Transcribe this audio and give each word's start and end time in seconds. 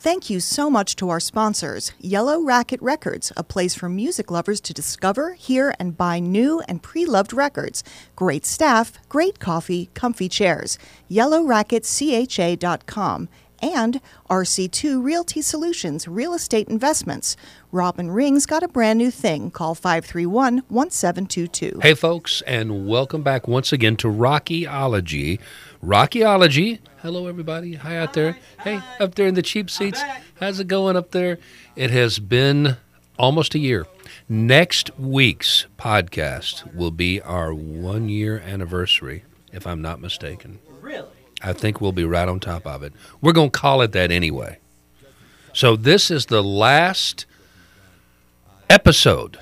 Thank 0.00 0.30
you 0.30 0.38
so 0.38 0.70
much 0.70 0.94
to 0.96 1.08
our 1.08 1.18
sponsors 1.18 1.90
Yellow 1.98 2.40
Racket 2.40 2.80
Records, 2.80 3.32
a 3.36 3.42
place 3.42 3.74
for 3.74 3.88
music 3.88 4.30
lovers 4.30 4.60
to 4.60 4.72
discover, 4.72 5.32
hear, 5.32 5.74
and 5.80 5.96
buy 5.96 6.20
new 6.20 6.62
and 6.68 6.80
pre 6.80 7.04
loved 7.04 7.32
records. 7.32 7.82
Great 8.14 8.46
staff, 8.46 8.92
great 9.08 9.40
coffee, 9.40 9.90
comfy 9.94 10.28
chairs. 10.28 10.78
YellowRacketCHA.com. 11.10 13.28
And 13.60 14.00
RC2 14.30 15.02
Realty 15.02 15.42
Solutions, 15.42 16.06
Real 16.06 16.32
Estate 16.32 16.68
Investments. 16.68 17.36
Robin 17.72 18.08
Ring's 18.08 18.46
got 18.46 18.62
a 18.62 18.68
brand 18.68 19.00
new 19.00 19.10
thing. 19.10 19.50
Call 19.50 19.74
531 19.74 20.58
1722. 20.68 21.80
Hey, 21.82 21.94
folks, 21.94 22.40
and 22.42 22.86
welcome 22.86 23.24
back 23.24 23.48
once 23.48 23.72
again 23.72 23.96
to 23.96 24.06
Rockyology. 24.06 25.40
Rockyology. 25.84 26.78
Hello, 27.02 27.28
everybody. 27.28 27.74
Hi 27.74 27.96
out 27.96 28.12
there. 28.14 28.36
Hey, 28.60 28.80
up 28.98 29.14
there 29.14 29.28
in 29.28 29.34
the 29.34 29.42
cheap 29.42 29.70
seats. 29.70 30.02
How's 30.40 30.58
it 30.58 30.66
going 30.66 30.96
up 30.96 31.12
there? 31.12 31.38
It 31.76 31.92
has 31.92 32.18
been 32.18 32.76
almost 33.16 33.54
a 33.54 33.60
year. 33.60 33.86
Next 34.28 34.90
week's 34.98 35.66
podcast 35.78 36.74
will 36.74 36.90
be 36.90 37.20
our 37.20 37.54
one 37.54 38.08
year 38.08 38.40
anniversary, 38.40 39.22
if 39.52 39.64
I'm 39.64 39.80
not 39.80 40.00
mistaken. 40.00 40.58
Really? 40.80 41.06
I 41.40 41.52
think 41.52 41.80
we'll 41.80 41.92
be 41.92 42.04
right 42.04 42.28
on 42.28 42.40
top 42.40 42.66
of 42.66 42.82
it. 42.82 42.92
We're 43.20 43.32
going 43.32 43.52
to 43.52 43.58
call 43.58 43.80
it 43.82 43.92
that 43.92 44.10
anyway. 44.10 44.58
So, 45.52 45.76
this 45.76 46.10
is 46.10 46.26
the 46.26 46.42
last 46.42 47.26
episode. 48.68 49.38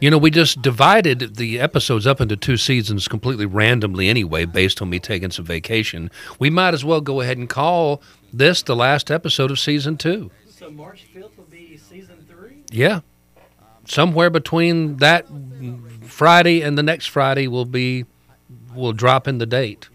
You 0.00 0.10
know, 0.10 0.18
we 0.18 0.30
just 0.30 0.60
divided 0.60 1.36
the 1.36 1.60
episodes 1.60 2.06
up 2.06 2.20
into 2.20 2.36
two 2.36 2.56
seasons 2.56 3.08
completely 3.08 3.46
randomly 3.46 4.08
anyway, 4.08 4.44
based 4.44 4.82
on 4.82 4.90
me 4.90 4.98
taking 4.98 5.30
some 5.30 5.44
vacation. 5.44 6.10
We 6.38 6.50
might 6.50 6.74
as 6.74 6.84
well 6.84 7.00
go 7.00 7.20
ahead 7.20 7.38
and 7.38 7.48
call 7.48 8.02
this 8.32 8.62
the 8.62 8.76
last 8.76 9.10
episode 9.10 9.50
of 9.50 9.58
season 9.58 9.96
two. 9.96 10.30
So 10.50 10.70
March 10.70 11.06
5th 11.14 11.36
will 11.36 11.44
be 11.44 11.76
season 11.76 12.26
three? 12.28 12.64
Yeah. 12.70 13.00
Somewhere 13.86 14.30
between 14.30 14.96
that 14.96 15.26
Friday 16.02 16.62
and 16.62 16.76
the 16.76 16.82
next 16.82 17.06
Friday 17.06 17.48
will 17.48 17.64
be 17.64 18.06
will 18.74 18.92
drop 18.92 19.28
in 19.28 19.38
the 19.38 19.46
date. 19.46 19.88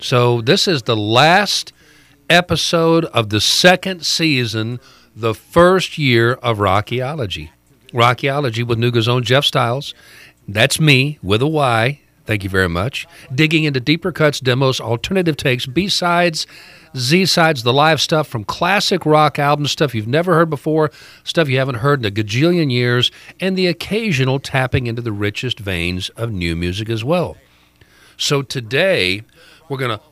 So 0.00 0.40
this 0.40 0.66
is 0.66 0.82
the 0.82 0.96
last 0.96 1.72
episode 2.28 3.04
of 3.06 3.28
the 3.28 3.40
second 3.40 4.04
season, 4.04 4.80
the 5.14 5.34
first 5.34 5.98
year 5.98 6.34
of 6.34 6.58
Rockyology. 6.58 7.50
Rockyology 7.92 8.66
with 8.66 8.78
Nuga's 8.78 9.08
own 9.08 9.22
Jeff 9.22 9.44
Styles. 9.44 9.94
That's 10.48 10.80
me 10.80 11.18
with 11.22 11.42
a 11.42 11.46
Y. 11.46 12.00
Thank 12.24 12.44
you 12.44 12.50
very 12.50 12.68
much. 12.68 13.06
Digging 13.34 13.64
into 13.64 13.80
deeper 13.80 14.12
cuts, 14.12 14.38
demos, 14.38 14.80
alternative 14.80 15.36
takes, 15.36 15.66
B 15.66 15.88
sides, 15.88 16.46
Z 16.96 17.26
sides, 17.26 17.62
the 17.64 17.72
live 17.72 18.00
stuff 18.00 18.28
from 18.28 18.44
classic 18.44 19.04
rock 19.04 19.38
albums, 19.38 19.72
stuff 19.72 19.94
you've 19.94 20.06
never 20.06 20.34
heard 20.34 20.48
before, 20.48 20.90
stuff 21.24 21.48
you 21.48 21.58
haven't 21.58 21.76
heard 21.76 22.00
in 22.00 22.06
a 22.06 22.10
gajillion 22.10 22.70
years, 22.70 23.10
and 23.40 23.56
the 23.58 23.66
occasional 23.66 24.38
tapping 24.38 24.86
into 24.86 25.02
the 25.02 25.12
richest 25.12 25.58
veins 25.58 26.10
of 26.10 26.30
new 26.30 26.54
music 26.54 26.88
as 26.88 27.02
well. 27.02 27.36
So 28.16 28.42
today, 28.42 29.22
we're 29.68 29.78
going 29.78 29.98
to 29.98 30.04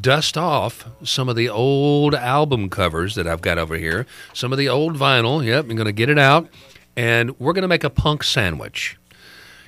dust 0.00 0.36
off 0.36 0.88
some 1.02 1.28
of 1.28 1.36
the 1.36 1.48
old 1.48 2.14
album 2.14 2.68
covers 2.68 3.14
that 3.14 3.26
I've 3.26 3.40
got 3.40 3.58
over 3.58 3.76
here, 3.76 4.06
some 4.32 4.52
of 4.52 4.58
the 4.58 4.68
old 4.68 4.96
vinyl. 4.96 5.44
Yep, 5.44 5.70
I'm 5.70 5.76
going 5.76 5.86
to 5.86 5.92
get 5.92 6.08
it 6.08 6.18
out, 6.18 6.48
and 6.96 7.38
we're 7.38 7.52
going 7.52 7.62
to 7.62 7.68
make 7.68 7.84
a 7.84 7.90
punk 7.90 8.22
sandwich. 8.22 8.98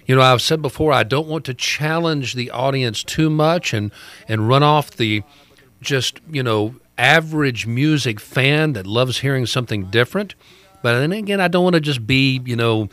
You 0.07 0.15
know, 0.15 0.23
I've 0.23 0.43
said 0.43 0.63
before, 0.63 0.93
I 0.93 1.03
don't 1.03 1.27
want 1.27 1.45
to 1.47 1.55
challenge 1.55 2.35
the 2.35 2.51
audience 2.51 3.03
too 3.03 3.29
much 3.29 3.75
and, 3.75 3.91
and 4.29 4.49
run 4.49 4.63
off 4.63 4.93
the 4.93 5.23
just, 5.81 6.21
you 6.31 6.43
know, 6.43 6.77
average 6.97 7.67
music 7.67 8.21
fan 8.21 8.73
that 8.75 8.87
loves 8.87 9.19
hearing 9.19 9.47
something 9.47 9.91
different. 9.91 10.35
But 10.83 11.01
then 11.01 11.13
again, 11.13 11.41
I 11.41 11.49
don't 11.49 11.65
want 11.65 11.75
to 11.75 11.81
just 11.81 12.07
be, 12.07 12.41
you 12.45 12.57
know, 12.57 12.89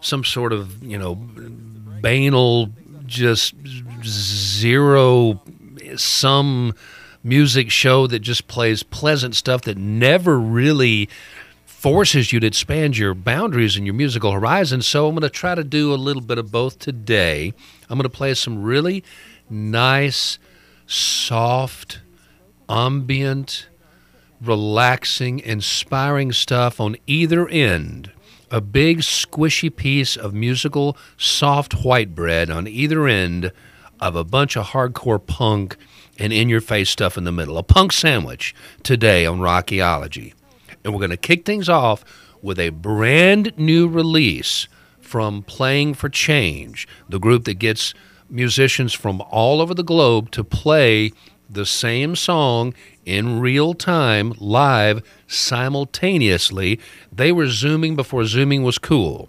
some 0.00 0.24
sort 0.24 0.52
of, 0.52 0.82
you 0.82 0.98
know, 0.98 1.14
banal, 2.00 2.70
just 3.06 3.54
zero 4.04 5.40
some 5.96 6.74
music 7.22 7.70
show 7.70 8.06
that 8.06 8.20
just 8.20 8.46
plays 8.46 8.82
pleasant 8.82 9.34
stuff 9.34 9.62
that 9.62 9.76
never 9.76 10.38
really 10.38 11.08
forces 11.64 12.32
you 12.32 12.40
to 12.40 12.46
expand 12.46 12.96
your 12.96 13.14
boundaries 13.14 13.76
and 13.76 13.84
your 13.84 13.94
musical 13.94 14.32
horizon. 14.32 14.82
So 14.82 15.06
I'm 15.06 15.14
going 15.14 15.22
to 15.22 15.30
try 15.30 15.54
to 15.54 15.64
do 15.64 15.92
a 15.92 15.96
little 15.96 16.22
bit 16.22 16.38
of 16.38 16.50
both 16.50 16.78
today. 16.78 17.52
I'm 17.88 17.98
going 17.98 18.04
to 18.04 18.08
play 18.08 18.34
some 18.34 18.62
really 18.62 19.04
nice, 19.50 20.38
soft, 20.86 22.00
ambient, 22.68 23.68
relaxing, 24.40 25.40
inspiring 25.40 26.32
stuff 26.32 26.80
on 26.80 26.96
either 27.06 27.48
end. 27.48 28.10
A 28.50 28.60
big, 28.60 28.98
squishy 28.98 29.74
piece 29.74 30.16
of 30.16 30.32
musical, 30.32 30.96
soft 31.16 31.84
white 31.84 32.14
bread 32.14 32.50
on 32.50 32.66
either 32.66 33.06
end 33.06 33.52
of 34.00 34.16
a 34.16 34.24
bunch 34.24 34.56
of 34.56 34.68
hardcore 34.68 35.24
punk 35.24 35.76
and 36.18 36.32
in 36.32 36.48
your 36.48 36.60
face 36.60 36.90
stuff 36.90 37.16
in 37.16 37.24
the 37.24 37.32
middle. 37.32 37.58
A 37.58 37.62
punk 37.62 37.92
sandwich 37.92 38.54
today 38.82 39.26
on 39.26 39.40
Rockyology. 39.40 40.32
And 40.84 40.92
we're 40.92 41.00
going 41.00 41.10
to 41.10 41.16
kick 41.16 41.44
things 41.44 41.68
off 41.68 42.04
with 42.42 42.58
a 42.58 42.70
brand 42.70 43.52
new 43.56 43.88
release 43.88 44.68
from 45.00 45.42
Playing 45.42 45.94
for 45.94 46.08
Change, 46.08 46.86
the 47.08 47.18
group 47.18 47.44
that 47.44 47.54
gets 47.54 47.94
musicians 48.28 48.92
from 48.92 49.20
all 49.30 49.60
over 49.60 49.74
the 49.74 49.84
globe 49.84 50.30
to 50.32 50.44
play 50.44 51.12
the 51.48 51.66
same 51.66 52.16
song 52.16 52.74
in 53.04 53.40
real 53.40 53.72
time, 53.72 54.32
live, 54.38 55.02
simultaneously. 55.28 56.80
They 57.12 57.30
were 57.30 57.46
Zooming 57.46 57.94
before 57.94 58.24
Zooming 58.24 58.62
was 58.62 58.78
cool. 58.78 59.28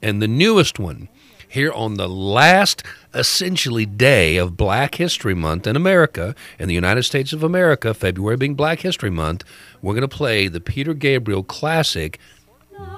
And 0.00 0.22
the 0.22 0.28
newest 0.28 0.78
one, 0.78 1.08
here 1.52 1.72
on 1.72 1.94
the 1.94 2.08
last 2.08 2.82
essentially 3.12 3.84
day 3.84 4.38
of 4.38 4.56
Black 4.56 4.94
History 4.94 5.34
Month 5.34 5.66
in 5.66 5.76
America, 5.76 6.34
in 6.58 6.66
the 6.66 6.74
United 6.74 7.02
States 7.02 7.34
of 7.34 7.42
America, 7.42 7.92
February 7.92 8.38
being 8.38 8.54
Black 8.54 8.80
History 8.80 9.10
Month, 9.10 9.44
we're 9.82 9.92
going 9.92 10.00
to 10.00 10.08
play 10.08 10.48
the 10.48 10.62
Peter 10.62 10.94
Gabriel 10.94 11.42
classic, 11.42 12.18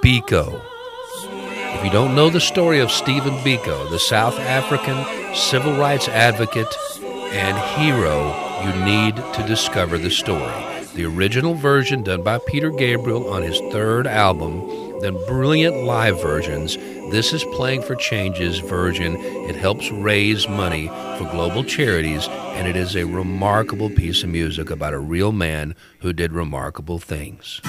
Biko. 0.05 0.63
If 1.75 1.85
you 1.85 1.91
don't 1.91 2.15
know 2.15 2.31
the 2.31 2.41
story 2.41 2.79
of 2.79 2.93
Stephen 2.93 3.35
Biko, 3.39 3.91
the 3.91 3.99
South 3.99 4.39
African 4.39 5.05
civil 5.35 5.77
rights 5.77 6.09
advocate 6.09 6.73
and 7.03 7.59
hero, 7.81 8.33
you 8.63 8.85
need 8.85 9.17
to 9.17 9.45
discover 9.49 9.99
the 9.99 10.13
story. 10.13 10.65
The 10.95 11.07
original 11.07 11.55
version 11.55 12.05
done 12.05 12.23
by 12.23 12.39
Peter 12.47 12.71
Gabriel 12.71 13.33
on 13.33 13.43
his 13.43 13.59
third 13.73 14.07
album, 14.07 14.84
then 15.01 15.15
brilliant 15.27 15.85
live 15.85 16.21
versions. 16.21 16.77
This 17.11 17.33
is 17.33 17.45
Playing 17.45 17.83
for 17.83 17.95
Change's 17.95 18.59
version. 18.59 19.17
It 19.17 19.57
helps 19.57 19.91
raise 19.91 20.49
money 20.49 20.89
for 20.89 21.29
global 21.31 21.65
charities, 21.65 22.27
and 22.29 22.67
it 22.67 22.77
is 22.77 22.97
a 22.97 23.05
remarkable 23.05 23.91
piece 23.91 24.23
of 24.23 24.29
music 24.31 24.71
about 24.71 24.95
a 24.95 24.99
real 24.99 25.33
man 25.33 25.75
who 26.01 26.13
did 26.13 26.33
remarkable 26.33 26.99
things. 26.99 27.61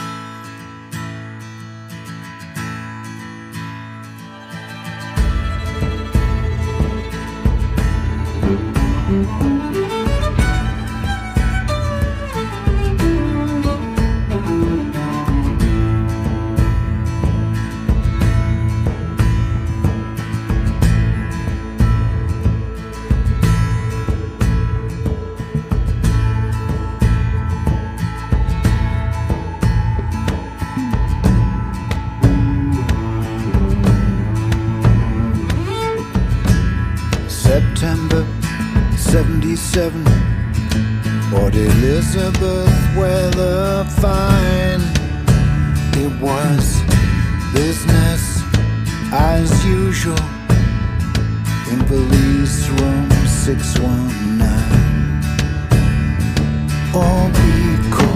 77 39.76 41.30
Port 41.32 41.54
Elizabeth 41.54 42.96
weather 42.96 43.84
fine. 44.00 44.80
It 45.98 46.14
was 46.22 46.82
business 47.52 48.42
as 49.12 49.66
usual 49.66 50.16
In 51.72 51.84
police 51.88 52.70
room 52.70 53.12
619 53.28 54.48
Oh, 56.94 57.30
be 57.36 58.15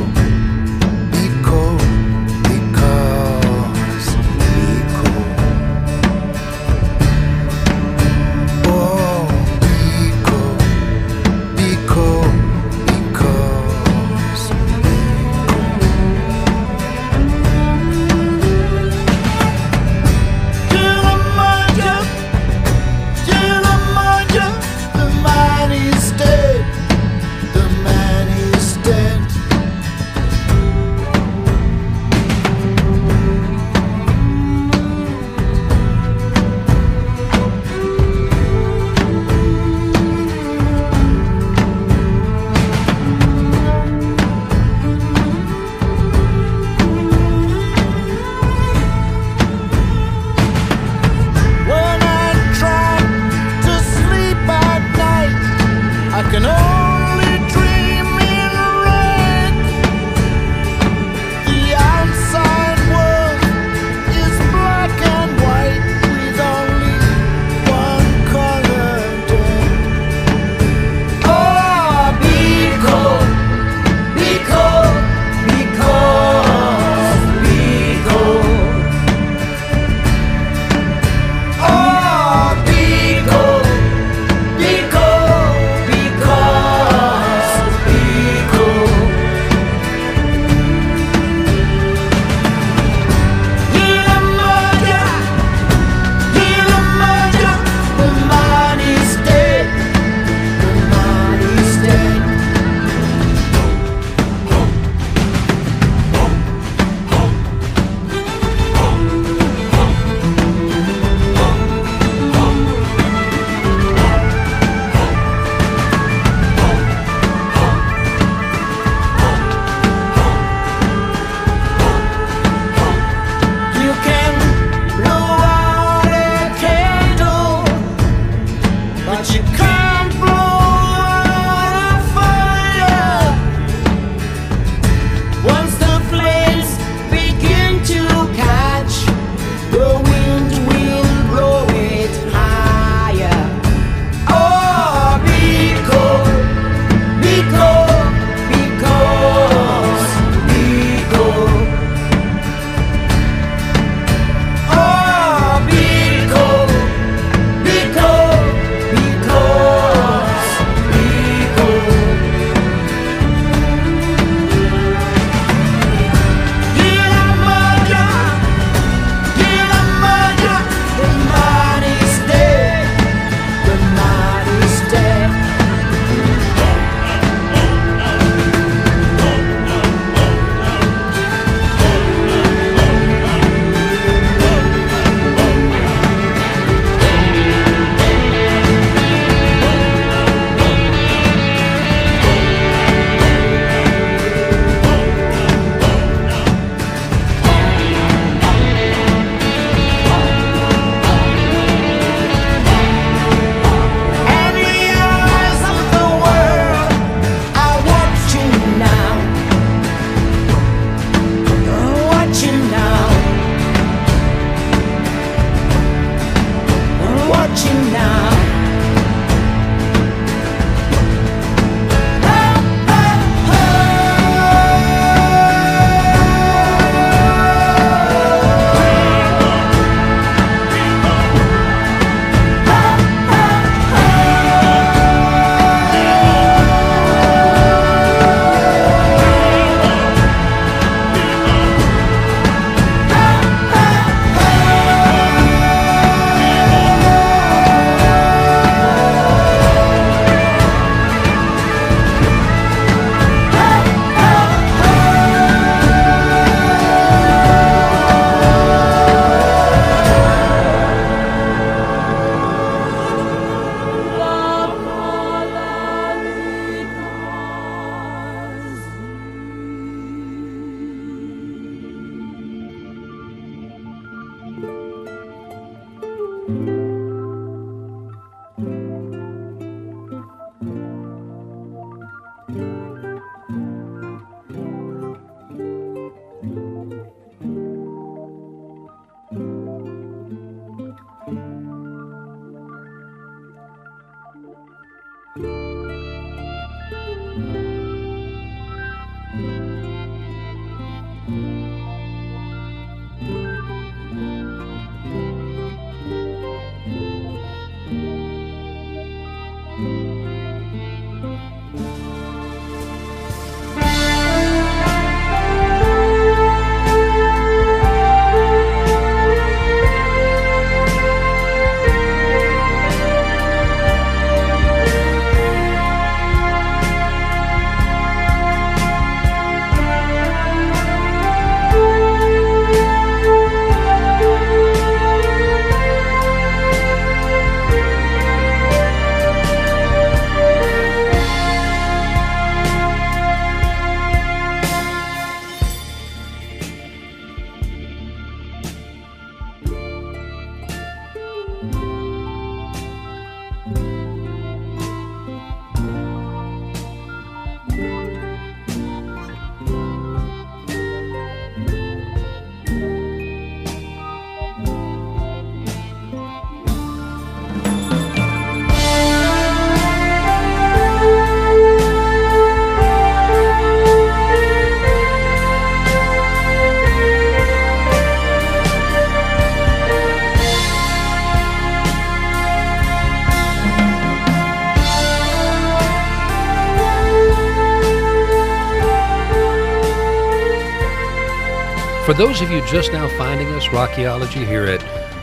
For 392.10 392.16
those 392.16 392.42
of 392.42 392.50
you 392.50 392.66
just 392.66 392.92
now 392.92 393.08
finding 393.20 393.50
us, 393.50 393.66
Rockyology 393.68 394.44
here 394.44 394.66
at 394.66 394.80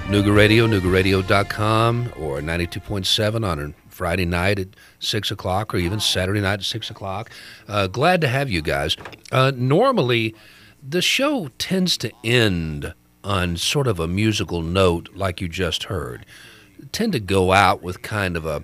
Nuga 0.06 0.32
Radio, 0.32 0.68
NugaRadio.com, 0.68 2.12
or 2.16 2.40
92.7 2.40 3.44
on 3.44 3.58
a 3.58 3.74
Friday 3.88 4.24
night 4.24 4.60
at 4.60 4.68
6 5.00 5.32
o'clock, 5.32 5.74
or 5.74 5.78
even 5.78 5.98
Saturday 5.98 6.40
night 6.40 6.60
at 6.60 6.64
6 6.64 6.88
o'clock. 6.88 7.32
Uh, 7.66 7.88
glad 7.88 8.20
to 8.20 8.28
have 8.28 8.48
you 8.48 8.62
guys. 8.62 8.96
Uh, 9.32 9.50
normally, 9.56 10.32
the 10.80 11.02
show 11.02 11.48
tends 11.58 11.98
to 11.98 12.12
end 12.22 12.94
on 13.24 13.56
sort 13.56 13.88
of 13.88 13.98
a 13.98 14.06
musical 14.06 14.62
note 14.62 15.08
like 15.12 15.40
you 15.40 15.48
just 15.48 15.84
heard. 15.84 16.24
Tend 16.92 17.12
to 17.14 17.18
go 17.18 17.50
out 17.50 17.82
with 17.82 18.02
kind 18.02 18.36
of 18.36 18.46
a 18.46 18.62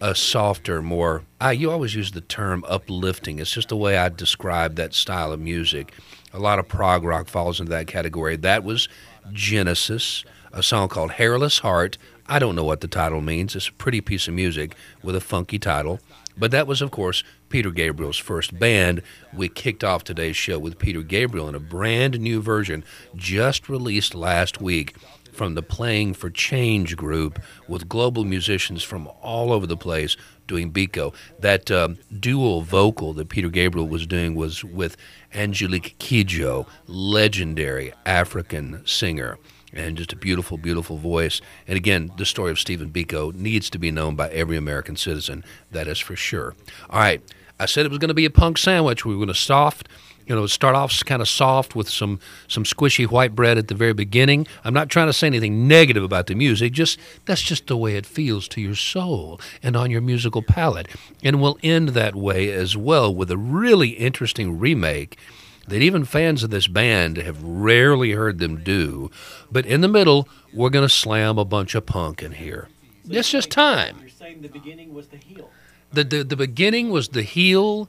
a 0.00 0.14
softer, 0.14 0.82
more. 0.82 1.24
I, 1.40 1.52
you 1.52 1.70
always 1.70 1.94
use 1.94 2.12
the 2.12 2.20
term 2.20 2.62
uplifting. 2.68 3.38
It's 3.38 3.52
just 3.52 3.70
the 3.70 3.76
way 3.76 3.96
I 3.96 4.10
describe 4.10 4.76
that 4.76 4.92
style 4.92 5.32
of 5.32 5.40
music. 5.40 5.94
A 6.34 6.40
lot 6.40 6.58
of 6.58 6.66
prog 6.66 7.04
rock 7.04 7.28
falls 7.28 7.60
into 7.60 7.70
that 7.70 7.86
category. 7.86 8.34
That 8.34 8.64
was 8.64 8.88
Genesis, 9.32 10.24
a 10.52 10.64
song 10.64 10.88
called 10.88 11.12
Hairless 11.12 11.60
Heart. 11.60 11.96
I 12.26 12.40
don't 12.40 12.56
know 12.56 12.64
what 12.64 12.80
the 12.80 12.88
title 12.88 13.20
means. 13.20 13.54
It's 13.54 13.68
a 13.68 13.72
pretty 13.72 14.00
piece 14.00 14.26
of 14.26 14.34
music 14.34 14.74
with 15.00 15.14
a 15.14 15.20
funky 15.20 15.60
title. 15.60 16.00
But 16.36 16.50
that 16.50 16.66
was, 16.66 16.82
of 16.82 16.90
course, 16.90 17.22
Peter 17.50 17.70
Gabriel's 17.70 18.18
first 18.18 18.58
band. 18.58 19.00
We 19.32 19.48
kicked 19.48 19.84
off 19.84 20.02
today's 20.02 20.36
show 20.36 20.58
with 20.58 20.76
Peter 20.76 21.02
Gabriel 21.02 21.48
in 21.48 21.54
a 21.54 21.60
brand 21.60 22.18
new 22.18 22.42
version 22.42 22.84
just 23.14 23.68
released 23.68 24.12
last 24.12 24.60
week 24.60 24.96
from 25.34 25.54
the 25.54 25.62
Playing 25.62 26.14
for 26.14 26.30
Change 26.30 26.96
group 26.96 27.40
with 27.68 27.88
global 27.88 28.24
musicians 28.24 28.82
from 28.82 29.08
all 29.20 29.52
over 29.52 29.66
the 29.66 29.76
place 29.76 30.16
doing 30.46 30.72
Biko. 30.72 31.14
That 31.40 31.70
um, 31.70 31.98
dual 32.18 32.62
vocal 32.62 33.12
that 33.14 33.28
Peter 33.28 33.48
Gabriel 33.48 33.88
was 33.88 34.06
doing 34.06 34.34
was 34.34 34.64
with 34.64 34.96
Angelique 35.34 35.96
Kidjo, 35.98 36.66
legendary 36.86 37.92
African 38.06 38.82
singer. 38.86 39.38
And 39.72 39.96
just 39.96 40.12
a 40.12 40.16
beautiful, 40.16 40.56
beautiful 40.56 40.98
voice. 40.98 41.40
And 41.66 41.76
again, 41.76 42.12
the 42.16 42.24
story 42.24 42.52
of 42.52 42.60
Stephen 42.60 42.90
Biko 42.90 43.34
needs 43.34 43.68
to 43.70 43.78
be 43.78 43.90
known 43.90 44.14
by 44.14 44.28
every 44.30 44.56
American 44.56 44.96
citizen. 44.96 45.44
That 45.72 45.88
is 45.88 45.98
for 45.98 46.14
sure. 46.14 46.54
All 46.88 47.00
right. 47.00 47.20
I 47.58 47.66
said 47.66 47.84
it 47.84 47.90
was 47.90 47.98
going 47.98 48.08
to 48.08 48.14
be 48.14 48.24
a 48.24 48.30
punk 48.30 48.58
sandwich. 48.58 49.04
We 49.04 49.14
were 49.14 49.18
going 49.18 49.28
to 49.28 49.34
soft 49.34 49.88
you 50.26 50.34
know, 50.34 50.46
start 50.46 50.74
off 50.74 51.04
kind 51.04 51.22
of 51.22 51.28
soft 51.28 51.74
with 51.74 51.88
some 51.88 52.18
some 52.48 52.64
squishy 52.64 53.06
white 53.06 53.34
bread 53.34 53.58
at 53.58 53.68
the 53.68 53.74
very 53.74 53.92
beginning. 53.92 54.46
I'm 54.64 54.74
not 54.74 54.88
trying 54.88 55.08
to 55.08 55.12
say 55.12 55.26
anything 55.26 55.68
negative 55.68 56.02
about 56.02 56.26
the 56.26 56.34
music. 56.34 56.72
Just 56.72 56.98
that's 57.24 57.42
just 57.42 57.66
the 57.66 57.76
way 57.76 57.96
it 57.96 58.06
feels 58.06 58.48
to 58.48 58.60
your 58.60 58.74
soul 58.74 59.40
and 59.62 59.76
on 59.76 59.90
your 59.90 60.00
musical 60.00 60.42
palate. 60.42 60.88
And 61.22 61.40
we'll 61.40 61.58
end 61.62 61.90
that 61.90 62.14
way 62.14 62.50
as 62.50 62.76
well 62.76 63.14
with 63.14 63.30
a 63.30 63.38
really 63.38 63.90
interesting 63.90 64.58
remake 64.58 65.18
that 65.66 65.80
even 65.80 66.04
fans 66.04 66.42
of 66.42 66.50
this 66.50 66.66
band 66.66 67.16
have 67.16 67.42
rarely 67.42 68.12
heard 68.12 68.38
them 68.38 68.62
do. 68.62 69.10
But 69.50 69.64
in 69.66 69.80
the 69.80 69.88
middle, 69.88 70.28
we're 70.52 70.70
going 70.70 70.86
to 70.86 70.94
slam 70.94 71.38
a 71.38 71.44
bunch 71.44 71.74
of 71.74 71.86
punk 71.86 72.22
in 72.22 72.32
here. 72.32 72.68
It's 73.08 73.30
just 73.30 73.50
time. 73.50 73.96
You're 74.00 74.08
saying 74.08 74.42
the 74.42 74.48
beginning 74.48 74.94
was 74.94 75.08
the 75.08 75.16
heel. 75.16 75.50
The, 75.92 76.04
the 76.04 76.24
the 76.24 76.36
beginning 76.36 76.90
was 76.90 77.10
the 77.10 77.22
heel 77.22 77.88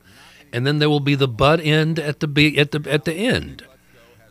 and 0.56 0.66
then 0.66 0.80
there 0.80 0.90
will 0.90 1.02
be 1.02 1.16
the 1.16 1.28
butt 1.28 1.60
end 1.60 2.00
at 2.00 2.22
the 2.22 2.28
be- 2.28 2.58
at 2.58 2.72
the 2.72 2.82
at 2.90 3.04
the 3.04 3.14
end. 3.14 3.66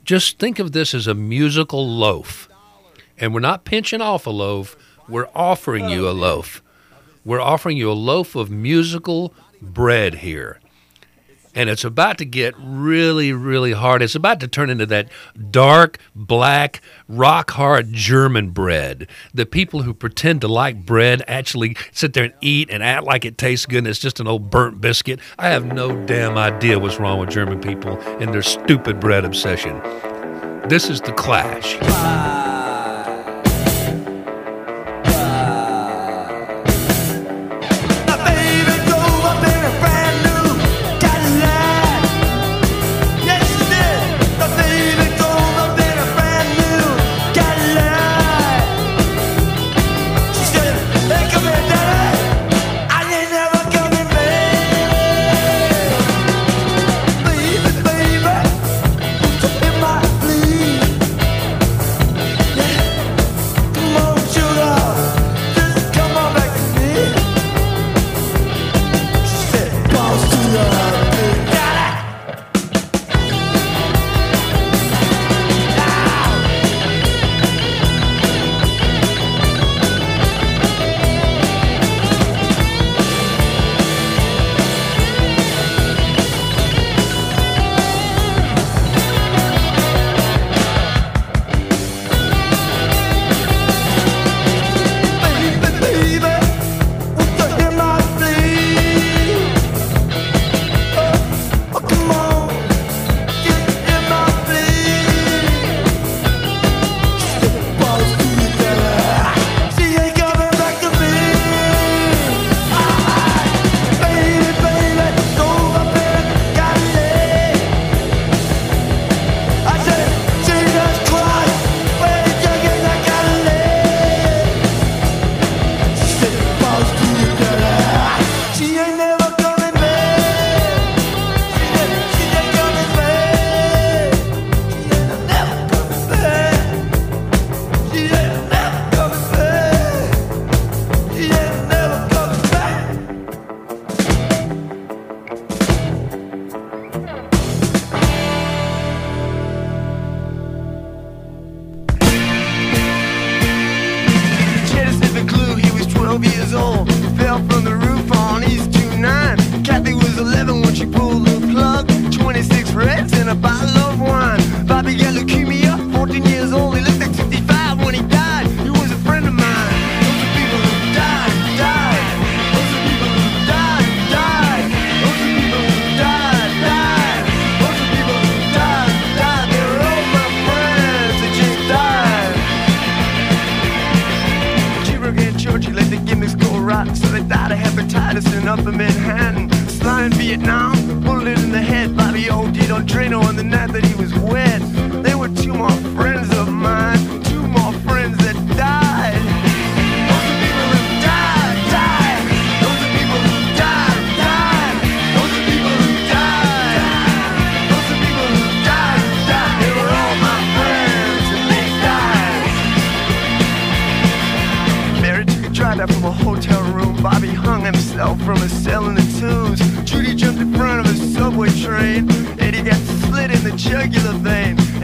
Just 0.04 0.38
think 0.38 0.58
of 0.58 0.72
this 0.72 0.94
as 0.94 1.06
a 1.06 1.12
musical 1.14 1.86
loaf. 1.86 2.48
And 3.18 3.34
we're 3.34 3.40
not 3.40 3.64
pinching 3.66 4.00
off 4.00 4.26
a 4.26 4.30
loaf, 4.30 4.74
we're 5.06 5.28
offering 5.34 5.90
you 5.90 6.08
a 6.08 6.12
loaf. 6.12 6.62
We're 7.26 7.42
offering 7.42 7.76
you 7.76 7.90
a 7.90 7.92
loaf 7.92 8.34
of 8.34 8.50
musical 8.50 9.34
bread 9.60 10.16
here 10.16 10.60
and 11.54 11.70
it's 11.70 11.84
about 11.84 12.18
to 12.18 12.24
get 12.24 12.54
really, 12.58 13.32
really 13.32 13.72
hard. 13.72 14.02
It's 14.02 14.14
about 14.14 14.40
to 14.40 14.48
turn 14.48 14.70
into 14.70 14.86
that 14.86 15.08
dark, 15.50 15.98
black, 16.14 16.80
rock 17.08 17.52
hard 17.52 17.92
German 17.92 18.50
bread. 18.50 19.08
The 19.32 19.46
people 19.46 19.82
who 19.82 19.94
pretend 19.94 20.40
to 20.42 20.48
like 20.48 20.84
bread 20.84 21.22
actually 21.28 21.76
sit 21.92 22.12
there 22.12 22.24
and 22.24 22.34
eat 22.40 22.70
and 22.70 22.82
act 22.82 23.04
like 23.04 23.24
it 23.24 23.38
tastes 23.38 23.66
good 23.66 23.78
and 23.78 23.86
it's 23.86 23.98
just 23.98 24.20
an 24.20 24.26
old 24.26 24.50
burnt 24.50 24.80
biscuit. 24.80 25.20
I 25.38 25.48
have 25.48 25.66
no 25.66 26.04
damn 26.06 26.36
idea 26.36 26.78
what's 26.78 26.98
wrong 26.98 27.18
with 27.18 27.30
German 27.30 27.60
people 27.60 27.98
and 28.00 28.32
their 28.32 28.42
stupid 28.42 29.00
bread 29.00 29.24
obsession. 29.24 29.80
This 30.68 30.88
is 30.88 31.00
The 31.00 31.12
Clash. 31.12 32.53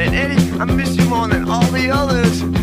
And 0.00 0.14
Eddie, 0.14 0.58
I 0.58 0.64
miss 0.64 0.96
you 0.96 1.06
more 1.10 1.28
than 1.28 1.46
all 1.46 1.60
the 1.72 1.90
others. 1.90 2.59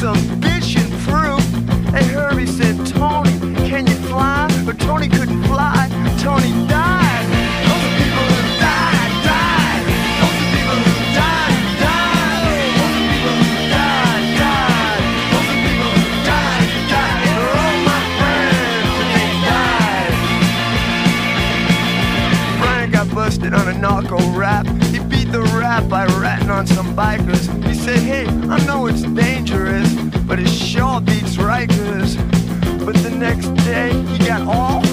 some 0.00 0.16
bitchin' 0.40 0.88
through. 1.04 1.36
Hey, 1.92 2.04
Herbie 2.04 2.46
said, 2.46 2.86
Tony, 2.86 3.38
can 3.68 3.86
you 3.86 3.94
fly? 4.08 4.48
But 4.64 4.80
Tony 4.80 5.08
couldn't 5.10 5.42
fly. 5.44 5.88
Tony 6.18 6.50
died. 6.66 7.26
Those 7.68 7.84
are 7.84 7.94
people 8.00 8.24
who 8.32 8.40
died, 8.56 9.12
died. 9.28 9.84
Those 10.16 10.40
are 10.40 10.48
people 10.56 10.78
who 10.80 10.94
died, 11.12 11.52
died. 11.84 12.72
Those 12.80 12.96
are 12.96 13.08
people 13.12 13.36
who 13.44 13.52
died, 13.68 14.24
died. 14.40 15.04
Those 15.32 15.48
are 15.52 15.60
people 15.68 15.92
who 15.92 16.08
died, 16.24 16.64
died. 16.88 17.20
And 17.28 17.36
they're 17.36 17.60
all 17.60 17.76
my 17.84 18.00
friends, 18.16 18.96
and 19.04 19.10
they 19.12 19.30
died. 19.52 20.16
Brian 22.56 22.88
got 22.90 23.06
busted 23.14 23.52
on 23.52 23.68
a 23.68 23.76
narco 23.76 24.16
rap. 24.32 24.64
He 24.88 24.98
beat 24.98 25.28
the 25.30 25.42
rap 25.60 25.84
by 25.90 26.06
ratting 26.24 26.48
on 26.48 26.66
some 26.66 26.96
bikers. 26.96 27.44
He 27.66 27.74
said, 27.74 27.98
hey, 27.98 28.26
I 28.48 28.64
know 28.64 28.86
it's 28.86 29.02
dangerous 29.02 29.89
strikers. 31.40 32.16
But 32.84 32.96
the 32.96 33.10
next 33.10 33.48
day, 33.64 33.92
he 33.92 34.18
got 34.18 34.42
off. 34.46 34.89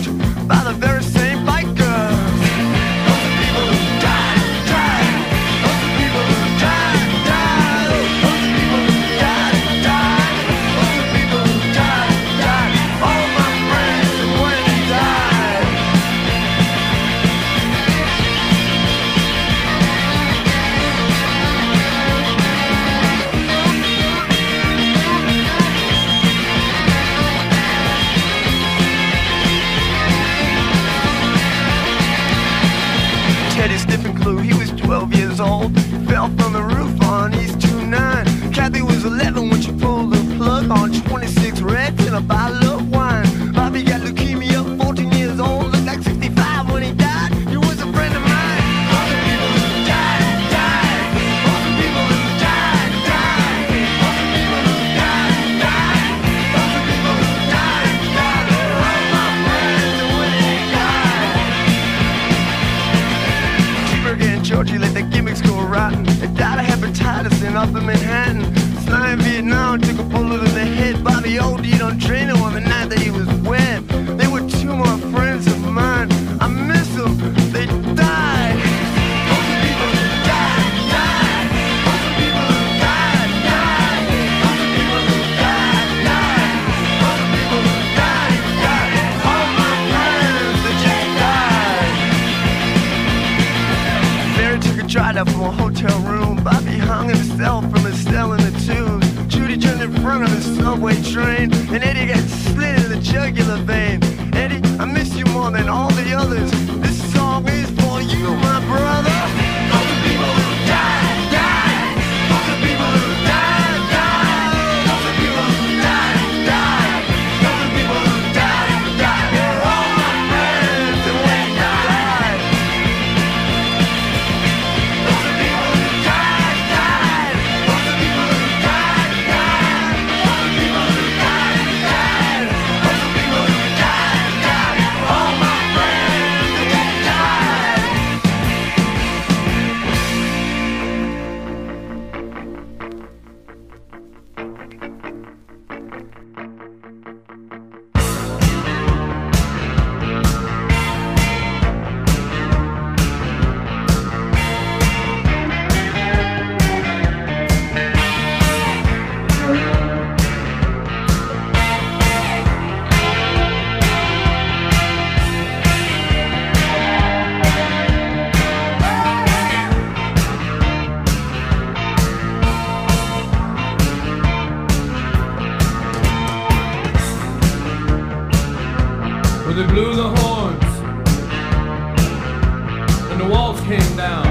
came 183.68 183.98
down. 183.98 184.27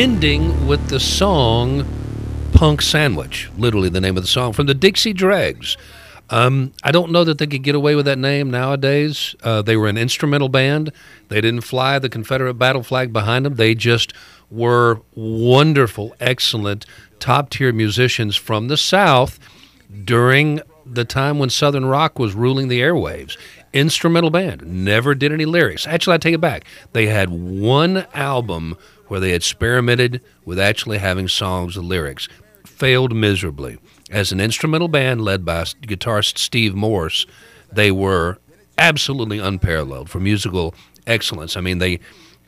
Ending 0.00 0.66
with 0.66 0.88
the 0.88 0.98
song 0.98 1.86
Punk 2.54 2.80
Sandwich, 2.80 3.50
literally 3.58 3.90
the 3.90 4.00
name 4.00 4.16
of 4.16 4.22
the 4.22 4.28
song 4.28 4.54
from 4.54 4.64
the 4.64 4.72
Dixie 4.72 5.12
Dregs. 5.12 5.76
Um, 6.30 6.72
I 6.82 6.90
don't 6.90 7.12
know 7.12 7.22
that 7.22 7.36
they 7.36 7.46
could 7.46 7.62
get 7.62 7.74
away 7.74 7.94
with 7.94 8.06
that 8.06 8.18
name 8.18 8.50
nowadays. 8.50 9.34
Uh, 9.42 9.60
they 9.60 9.76
were 9.76 9.88
an 9.88 9.98
instrumental 9.98 10.48
band. 10.48 10.90
They 11.28 11.42
didn't 11.42 11.64
fly 11.64 11.98
the 11.98 12.08
Confederate 12.08 12.54
battle 12.54 12.82
flag 12.82 13.12
behind 13.12 13.44
them. 13.44 13.56
They 13.56 13.74
just 13.74 14.14
were 14.50 15.02
wonderful, 15.14 16.16
excellent, 16.18 16.86
top 17.18 17.50
tier 17.50 17.70
musicians 17.70 18.36
from 18.36 18.68
the 18.68 18.78
South 18.78 19.38
during 20.06 20.62
the 20.86 21.04
time 21.04 21.38
when 21.38 21.50
Southern 21.50 21.84
rock 21.84 22.18
was 22.18 22.32
ruling 22.32 22.68
the 22.68 22.80
airwaves. 22.80 23.36
Instrumental 23.74 24.30
band, 24.30 24.62
never 24.62 25.14
did 25.14 25.30
any 25.30 25.44
lyrics. 25.44 25.86
Actually, 25.86 26.14
I 26.14 26.18
take 26.18 26.34
it 26.34 26.40
back. 26.40 26.64
They 26.94 27.06
had 27.06 27.28
one 27.28 28.06
album 28.14 28.78
where 29.10 29.18
they 29.18 29.32
experimented 29.32 30.20
with 30.44 30.56
actually 30.56 30.98
having 30.98 31.26
songs 31.26 31.74
with 31.74 31.84
lyrics. 31.84 32.28
Failed 32.64 33.12
miserably. 33.12 33.76
As 34.08 34.30
an 34.30 34.40
instrumental 34.40 34.86
band 34.86 35.20
led 35.20 35.44
by 35.44 35.64
guitarist 35.64 36.38
Steve 36.38 36.76
Morse, 36.76 37.26
they 37.72 37.90
were 37.90 38.38
absolutely 38.78 39.40
unparalleled 39.40 40.08
for 40.08 40.20
musical 40.20 40.76
excellence. 41.08 41.56
I 41.56 41.60
mean, 41.60 41.78
they 41.78 41.98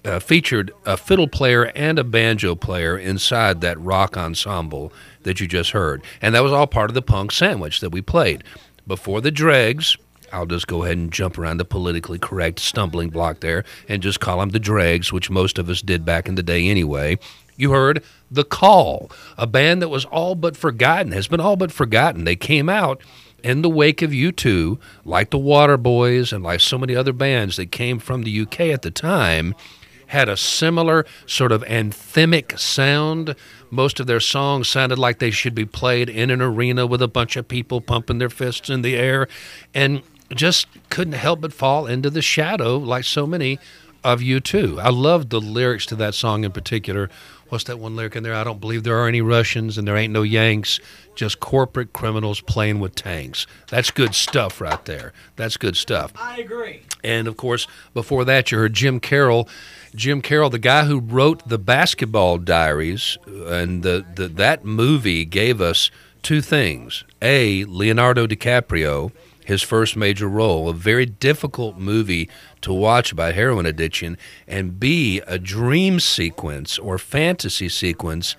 uh, 0.04 0.20
featured 0.20 0.70
a 0.86 0.96
fiddle 0.96 1.26
player 1.26 1.64
and 1.74 1.98
a 1.98 2.04
banjo 2.04 2.54
player 2.54 2.96
inside 2.96 3.60
that 3.62 3.80
rock 3.80 4.16
ensemble 4.16 4.92
that 5.24 5.40
you 5.40 5.48
just 5.48 5.72
heard. 5.72 6.00
And 6.20 6.32
that 6.36 6.44
was 6.44 6.52
all 6.52 6.68
part 6.68 6.90
of 6.90 6.94
the 6.94 7.02
punk 7.02 7.32
sandwich 7.32 7.80
that 7.80 7.90
we 7.90 8.02
played. 8.02 8.44
Before 8.86 9.20
the 9.20 9.32
dregs, 9.32 9.96
I'll 10.32 10.46
just 10.46 10.66
go 10.66 10.84
ahead 10.84 10.96
and 10.96 11.12
jump 11.12 11.38
around 11.38 11.58
the 11.58 11.64
politically 11.64 12.18
correct 12.18 12.58
stumbling 12.58 13.10
block 13.10 13.40
there 13.40 13.64
and 13.88 14.02
just 14.02 14.20
call 14.20 14.40
them 14.40 14.50
the 14.50 14.58
dregs, 14.58 15.12
which 15.12 15.30
most 15.30 15.58
of 15.58 15.68
us 15.68 15.82
did 15.82 16.04
back 16.04 16.28
in 16.28 16.34
the 16.34 16.42
day 16.42 16.68
anyway. 16.68 17.18
You 17.56 17.70
heard 17.72 18.02
The 18.30 18.44
Call, 18.44 19.10
a 19.36 19.46
band 19.46 19.82
that 19.82 19.88
was 19.88 20.06
all 20.06 20.34
but 20.34 20.56
forgotten, 20.56 21.12
has 21.12 21.28
been 21.28 21.40
all 21.40 21.56
but 21.56 21.70
forgotten. 21.70 22.24
They 22.24 22.36
came 22.36 22.68
out 22.68 23.02
in 23.42 23.62
the 23.62 23.68
wake 23.68 24.02
of 24.02 24.10
U2, 24.10 24.78
like 25.04 25.30
the 25.30 25.38
Waterboys 25.38 26.32
and 26.32 26.42
like 26.42 26.60
so 26.60 26.78
many 26.78 26.96
other 26.96 27.12
bands 27.12 27.56
that 27.56 27.70
came 27.70 27.98
from 27.98 28.22
the 28.22 28.40
UK 28.40 28.60
at 28.60 28.82
the 28.82 28.90
time, 28.90 29.54
had 30.06 30.28
a 30.28 30.36
similar 30.36 31.04
sort 31.26 31.52
of 31.52 31.62
anthemic 31.64 32.58
sound. 32.58 33.34
Most 33.70 33.98
of 33.98 34.06
their 34.06 34.20
songs 34.20 34.68
sounded 34.68 34.98
like 34.98 35.18
they 35.18 35.30
should 35.30 35.54
be 35.54 35.64
played 35.64 36.08
in 36.08 36.30
an 36.30 36.42
arena 36.42 36.86
with 36.86 37.02
a 37.02 37.08
bunch 37.08 37.36
of 37.36 37.48
people 37.48 37.80
pumping 37.80 38.18
their 38.18 38.30
fists 38.30 38.68
in 38.68 38.82
the 38.82 38.96
air 38.96 39.26
and 39.74 40.02
just 40.34 40.66
couldn't 40.90 41.14
help 41.14 41.40
but 41.40 41.52
fall 41.52 41.86
into 41.86 42.10
the 42.10 42.22
shadow 42.22 42.76
like 42.76 43.04
so 43.04 43.26
many 43.26 43.58
of 44.04 44.20
U2. 44.20 44.80
I 44.80 44.90
loved 44.90 45.30
the 45.30 45.40
lyrics 45.40 45.86
to 45.86 45.96
that 45.96 46.14
song 46.14 46.44
in 46.44 46.52
particular. 46.52 47.08
What's 47.48 47.64
that 47.64 47.78
one 47.78 47.94
lyric 47.94 48.16
in 48.16 48.22
there? 48.22 48.34
I 48.34 48.44
don't 48.44 48.60
believe 48.60 48.82
there 48.82 48.98
are 48.98 49.06
any 49.06 49.20
Russians 49.20 49.76
and 49.76 49.86
there 49.86 49.96
ain't 49.96 50.12
no 50.12 50.22
Yanks, 50.22 50.80
just 51.14 51.38
corporate 51.38 51.92
criminals 51.92 52.40
playing 52.40 52.80
with 52.80 52.94
tanks. 52.94 53.46
That's 53.68 53.90
good 53.90 54.14
stuff 54.14 54.60
right 54.60 54.82
there. 54.86 55.12
That's 55.36 55.58
good 55.58 55.76
stuff. 55.76 56.12
I 56.16 56.38
agree. 56.38 56.82
And 57.04 57.28
of 57.28 57.36
course, 57.36 57.66
before 57.92 58.24
that, 58.24 58.50
you 58.50 58.58
heard 58.58 58.72
Jim 58.72 59.00
Carroll. 59.00 59.48
Jim 59.94 60.22
Carroll, 60.22 60.48
the 60.48 60.58
guy 60.58 60.86
who 60.86 60.98
wrote 60.98 61.46
the 61.46 61.58
Basketball 61.58 62.38
Diaries, 62.38 63.18
uh, 63.28 63.48
and 63.48 63.82
the, 63.82 64.04
the 64.14 64.28
that 64.28 64.64
movie 64.64 65.26
gave 65.26 65.60
us 65.60 65.90
two 66.22 66.40
things: 66.40 67.04
a 67.20 67.66
Leonardo 67.66 68.26
DiCaprio, 68.26 69.12
his 69.44 69.62
first 69.62 69.96
major 69.96 70.28
role, 70.28 70.68
a 70.68 70.74
very 70.74 71.06
difficult 71.06 71.76
movie 71.78 72.28
to 72.60 72.72
watch 72.72 73.12
about 73.12 73.34
heroin 73.34 73.66
addiction, 73.66 74.16
and 74.46 74.78
b 74.78 75.20
a 75.26 75.38
dream 75.38 76.00
sequence 76.00 76.78
or 76.78 76.98
fantasy 76.98 77.68
sequence 77.68 78.36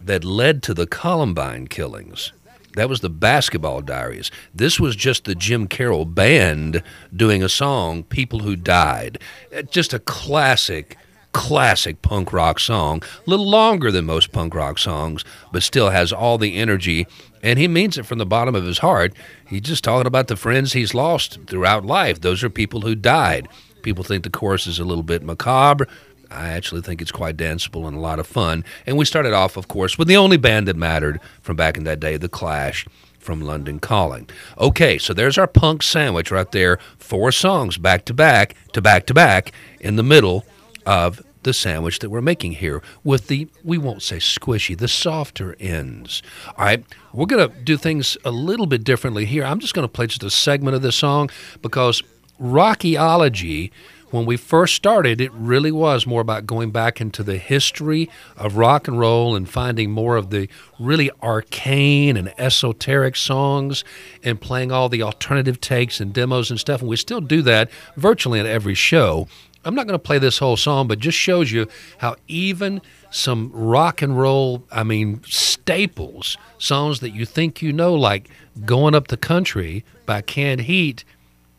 that 0.00 0.24
led 0.24 0.62
to 0.62 0.74
the 0.74 0.86
Columbine 0.86 1.66
killings. 1.66 2.32
That 2.76 2.90
was 2.90 3.00
the 3.00 3.08
Basketball 3.10 3.80
Diaries. 3.80 4.30
This 4.54 4.78
was 4.78 4.94
just 4.94 5.24
the 5.24 5.34
Jim 5.34 5.66
Carroll 5.66 6.04
band 6.04 6.82
doing 7.14 7.42
a 7.42 7.48
song, 7.48 8.02
People 8.04 8.40
Who 8.40 8.54
Died. 8.54 9.18
Uh, 9.56 9.62
Just 9.62 9.94
a 9.94 9.98
classic, 9.98 10.98
classic 11.36 12.00
punk 12.00 12.32
rock 12.32 12.58
song. 12.58 13.02
A 13.26 13.30
little 13.30 13.48
longer 13.48 13.90
than 13.92 14.06
most 14.06 14.32
punk 14.32 14.54
rock 14.54 14.78
songs, 14.78 15.22
but 15.52 15.62
still 15.62 15.90
has 15.90 16.10
all 16.10 16.38
the 16.38 16.56
energy. 16.56 17.06
And 17.42 17.58
he 17.58 17.68
means 17.68 17.98
it 17.98 18.06
from 18.06 18.16
the 18.16 18.24
bottom 18.24 18.54
of 18.54 18.64
his 18.64 18.78
heart. 18.78 19.12
He's 19.46 19.60
just 19.60 19.84
talking 19.84 20.06
about 20.06 20.28
the 20.28 20.36
friends 20.36 20.72
he's 20.72 20.94
lost 20.94 21.38
throughout 21.46 21.84
life. 21.84 22.22
Those 22.22 22.42
are 22.42 22.48
people 22.48 22.80
who 22.80 22.94
died. 22.94 23.48
People 23.82 24.02
think 24.02 24.24
the 24.24 24.30
chorus 24.30 24.66
is 24.66 24.78
a 24.78 24.84
little 24.84 25.04
bit 25.04 25.22
macabre. 25.22 25.86
I 26.30 26.48
actually 26.48 26.80
think 26.80 27.02
it's 27.02 27.12
quite 27.12 27.36
danceable 27.36 27.86
and 27.86 27.96
a 27.96 28.00
lot 28.00 28.18
of 28.18 28.26
fun. 28.26 28.64
And 28.86 28.96
we 28.96 29.04
started 29.04 29.34
off, 29.34 29.58
of 29.58 29.68
course, 29.68 29.98
with 29.98 30.08
the 30.08 30.16
only 30.16 30.38
band 30.38 30.66
that 30.68 30.76
mattered 30.76 31.20
from 31.42 31.54
back 31.56 31.76
in 31.76 31.84
that 31.84 32.00
day, 32.00 32.16
The 32.16 32.30
Clash 32.30 32.86
from 33.18 33.42
London 33.42 33.78
Calling. 33.78 34.28
Okay, 34.56 34.96
so 34.96 35.12
there's 35.12 35.36
our 35.36 35.46
punk 35.46 35.82
sandwich 35.82 36.30
right 36.30 36.50
there. 36.50 36.78
Four 36.96 37.30
songs 37.30 37.76
back 37.76 38.06
to 38.06 38.14
back 38.14 38.56
to 38.72 38.80
back 38.80 39.04
to 39.06 39.14
back 39.14 39.52
in 39.80 39.96
the 39.96 40.02
middle 40.02 40.46
of 40.86 41.20
the 41.46 41.54
sandwich 41.54 42.00
that 42.00 42.10
we're 42.10 42.20
making 42.20 42.52
here 42.52 42.82
with 43.02 43.28
the, 43.28 43.48
we 43.64 43.78
won't 43.78 44.02
say 44.02 44.16
squishy, 44.16 44.76
the 44.76 44.88
softer 44.88 45.56
ends. 45.58 46.22
All 46.58 46.66
right, 46.66 46.84
we're 47.14 47.24
going 47.24 47.48
to 47.48 47.56
do 47.62 47.78
things 47.78 48.18
a 48.24 48.30
little 48.30 48.66
bit 48.66 48.84
differently 48.84 49.24
here. 49.24 49.44
I'm 49.44 49.60
just 49.60 49.72
going 49.72 49.86
to 49.86 49.92
play 49.92 50.08
just 50.08 50.24
a 50.24 50.30
segment 50.30 50.74
of 50.74 50.82
this 50.82 50.96
song 50.96 51.30
because 51.62 52.02
Rockyology, 52.40 53.70
when 54.10 54.26
we 54.26 54.36
first 54.36 54.74
started, 54.74 55.20
it 55.20 55.32
really 55.32 55.72
was 55.72 56.06
more 56.06 56.20
about 56.20 56.46
going 56.46 56.70
back 56.70 57.00
into 57.00 57.22
the 57.22 57.38
history 57.38 58.10
of 58.36 58.56
rock 58.56 58.88
and 58.88 58.98
roll 58.98 59.34
and 59.34 59.48
finding 59.48 59.90
more 59.90 60.16
of 60.16 60.30
the 60.30 60.48
really 60.78 61.10
arcane 61.22 62.16
and 62.16 62.34
esoteric 62.38 63.16
songs 63.16 63.84
and 64.22 64.40
playing 64.40 64.70
all 64.72 64.88
the 64.88 65.02
alternative 65.02 65.60
takes 65.60 66.00
and 66.00 66.12
demos 66.12 66.50
and 66.50 66.60
stuff. 66.60 66.80
And 66.80 66.90
we 66.90 66.96
still 66.96 67.20
do 67.20 67.40
that 67.42 67.70
virtually 67.96 68.40
in 68.40 68.46
every 68.46 68.74
show. 68.74 69.28
I'm 69.66 69.74
not 69.74 69.88
going 69.88 69.98
to 69.98 70.02
play 70.02 70.20
this 70.20 70.38
whole 70.38 70.56
song, 70.56 70.86
but 70.86 71.00
just 71.00 71.18
shows 71.18 71.50
you 71.50 71.66
how 71.98 72.14
even 72.28 72.80
some 73.10 73.50
rock 73.52 74.00
and 74.00 74.16
roll, 74.16 74.62
I 74.70 74.84
mean, 74.84 75.22
staples, 75.24 76.38
songs 76.56 77.00
that 77.00 77.10
you 77.10 77.26
think 77.26 77.60
you 77.62 77.72
know, 77.72 77.92
like 77.94 78.30
Going 78.64 78.94
Up 78.94 79.08
the 79.08 79.16
Country 79.16 79.84
by 80.06 80.22
Canned 80.22 80.62
Heat, 80.62 81.04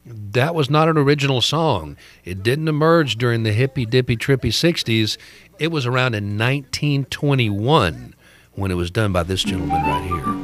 that 0.06 0.56
was 0.56 0.70
not 0.70 0.88
an 0.88 0.98
original 0.98 1.42
song. 1.42 1.98
It 2.24 2.44
didn't 2.44 2.70
emerge 2.70 3.18
during 3.18 3.44
the 3.44 3.52
hippy 3.52 3.86
dippy 3.86 4.16
trippy 4.16 4.52
60s. 4.52 5.18
It 5.60 5.68
was 5.68 5.86
around 5.86 6.16
in 6.16 6.38
1921 6.38 8.16
when 8.54 8.72
it 8.72 8.76
was 8.76 8.90
done 8.90 9.12
by 9.12 9.24
this 9.24 9.44
gentleman 9.44 9.82
right 9.84 10.04
here. 10.04 10.37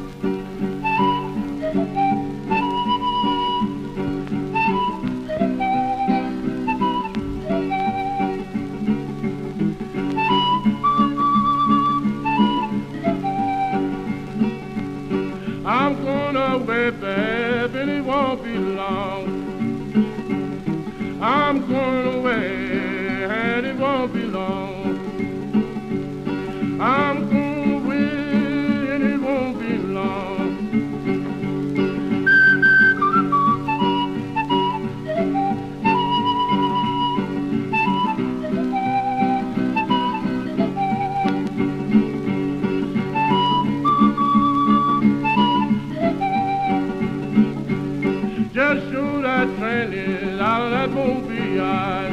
Just 48.54 48.86
shoot 48.92 49.24
that 49.24 49.48
train 49.58 50.40
out, 50.40 50.70
that 50.70 50.92
won't 50.92 51.28
be 51.28 51.60
I. 51.60 52.10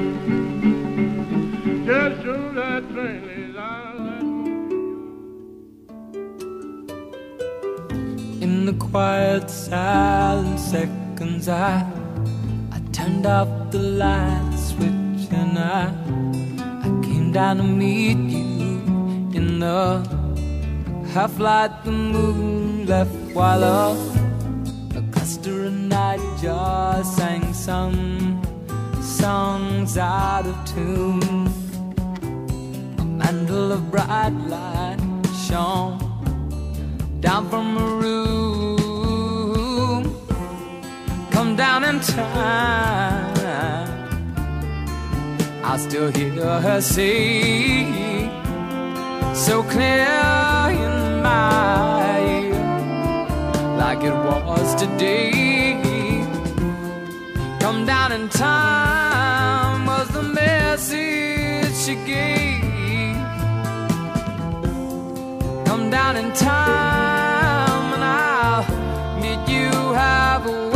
Just 1.84 2.22
shoot 2.22 2.54
that 2.54 2.82
train 2.92 3.54
out, 3.58 3.98
that 4.06 4.22
In 8.40 8.64
the 8.64 8.72
quiet, 8.72 9.50
silent 9.50 10.58
seconds, 10.58 11.46
I 11.46 11.86
I 12.72 12.80
turned 12.90 13.26
off 13.26 13.70
the 13.70 13.80
light 14.00 14.54
switch 14.56 15.28
and 15.30 15.58
I 15.58 15.92
I 16.80 16.88
came 17.04 17.32
down 17.32 17.58
to 17.58 17.64
meet 17.64 18.16
you 18.16 18.80
in 19.38 19.58
the 19.58 20.00
half 21.12 21.38
light 21.38 21.84
the 21.84 21.92
moon 21.92 22.86
left 22.86 23.14
while 23.34 23.62
a 23.62 24.09
of 25.92 25.96
nightjars 25.96 27.04
sang 27.04 27.52
some 27.52 28.40
songs 29.02 29.96
out 29.96 30.46
of 30.46 30.56
tune. 30.64 31.48
A 32.98 33.04
mantle 33.04 33.72
of 33.72 33.90
bright 33.90 34.32
light 34.48 34.98
shone 35.46 35.98
down 37.20 37.48
from 37.48 37.76
a 37.76 37.86
room. 38.02 38.82
Come 41.30 41.56
down 41.56 41.84
in 41.84 42.00
time. 42.00 43.38
I 45.64 45.76
still 45.76 46.10
hear 46.10 46.60
her 46.60 46.80
say, 46.80 48.28
so 49.34 49.62
clear 49.62 50.08
in 50.70 51.22
my 51.22 52.20
ear, 52.20 52.54
like 53.76 54.02
it 54.02 54.12
was 54.12 54.74
today. 54.74 55.49
Down 58.10 58.22
in 58.22 58.28
time 58.28 59.86
was 59.86 60.08
the 60.08 60.22
message 60.24 61.76
she 61.76 61.94
gave. 61.94 63.14
Come 65.64 65.90
down 65.90 66.16
in 66.16 66.32
time 66.32 67.94
and 67.94 68.02
I'll 68.02 69.20
meet 69.20 69.48
you 69.48 69.70
halfway. 69.94 70.69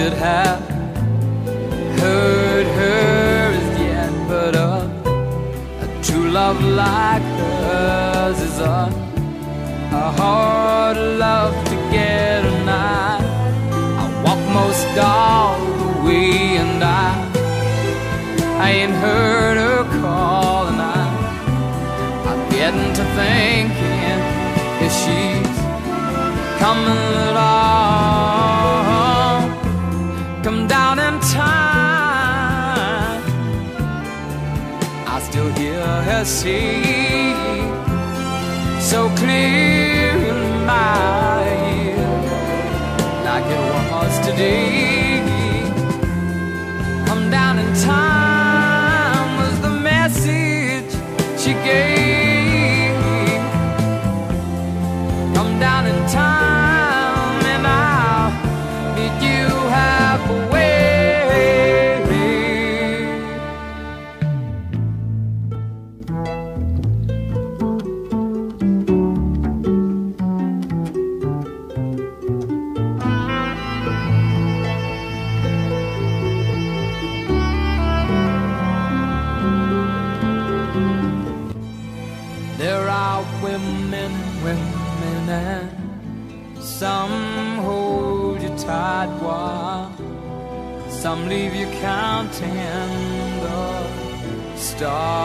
Should 0.00 0.12
have 0.14 0.60
heard 2.00 2.66
her 2.78 3.52
as 3.60 3.78
yet, 3.78 4.12
but 4.28 4.54
a 4.56 4.80
true 6.02 6.30
love 6.30 6.58
like 6.64 7.22
hers 7.66 8.40
is 8.40 8.58
a, 8.60 8.80
a 10.02 10.06
hard 10.20 10.96
love 10.96 11.52
to 11.66 11.76
get, 11.92 12.46
and 12.52 12.70
I, 12.70 13.18
I 14.00 14.04
walk 14.24 14.42
most 14.60 14.88
all 14.96 15.58
the 15.82 15.92
way, 16.06 16.56
and 16.62 16.82
I, 16.82 17.10
I 18.64 18.70
ain't 18.80 18.96
heard 19.04 19.56
her 19.58 19.82
call, 20.00 20.68
and 20.68 20.80
I, 20.80 21.04
I'm 22.30 22.42
getting 22.56 22.90
to 22.98 23.04
thinking 23.20 24.20
if 24.86 24.92
she's 25.02 25.56
coming 26.58 27.02
at 27.28 27.36
all. 27.36 27.59
Her 36.20 36.26
so 38.78 39.08
clear 39.16 39.69
the 94.80 95.19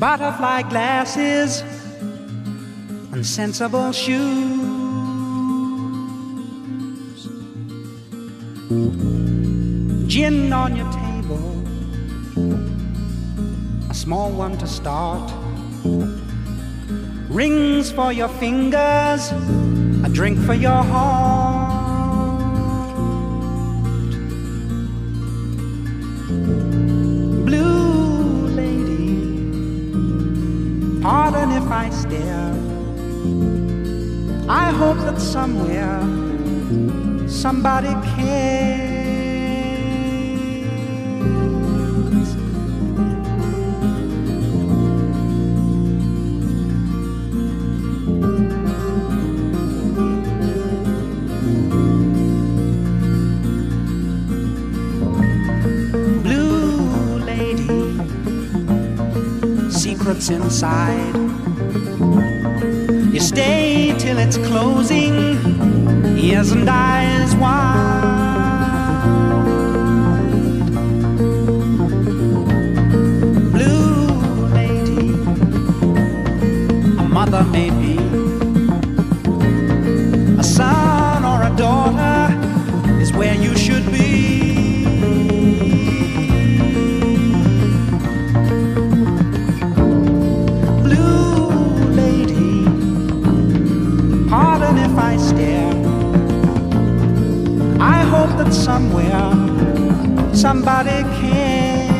butterfly 0.00 0.62
glasses, 0.62 1.60
and 3.12 3.24
sensible 3.24 3.92
shoes. 3.92 4.18
Gin 10.08 10.52
on 10.54 10.74
your 10.74 10.90
table, 10.90 11.52
a 13.90 13.94
small 13.94 14.30
one 14.30 14.56
to 14.56 14.66
start. 14.66 15.30
Rings 17.28 17.92
for 17.92 18.10
your 18.10 18.28
fingers, 18.28 19.32
a 20.02 20.08
drink 20.10 20.38
for 20.46 20.54
your 20.54 20.82
heart. 20.82 21.70
I 31.70 31.88
stare. 31.90 32.54
I 34.48 34.72
hope 34.72 34.98
that 34.98 35.20
somewhere 35.20 36.00
somebody 37.28 37.94
cares. 38.14 38.89
Secrets 60.20 60.30
inside. 60.30 61.16
You 63.12 63.20
stay 63.20 63.94
till 63.98 64.18
it's 64.18 64.36
closing, 64.36 65.38
ears 66.18 66.52
and 66.52 66.68
eyes 66.68 67.34
wide. 67.36 68.10
Blue 73.52 74.06
lady, 74.54 75.12
a 76.98 77.08
mother 77.08 77.44
maybe, 77.44 77.96
a 80.38 80.44
son 80.44 81.24
or 81.24 81.42
a 81.42 81.56
daughter 81.56 82.09
somewhere. 98.52 99.32
Somebody 100.34 101.02
cares. 101.20 101.90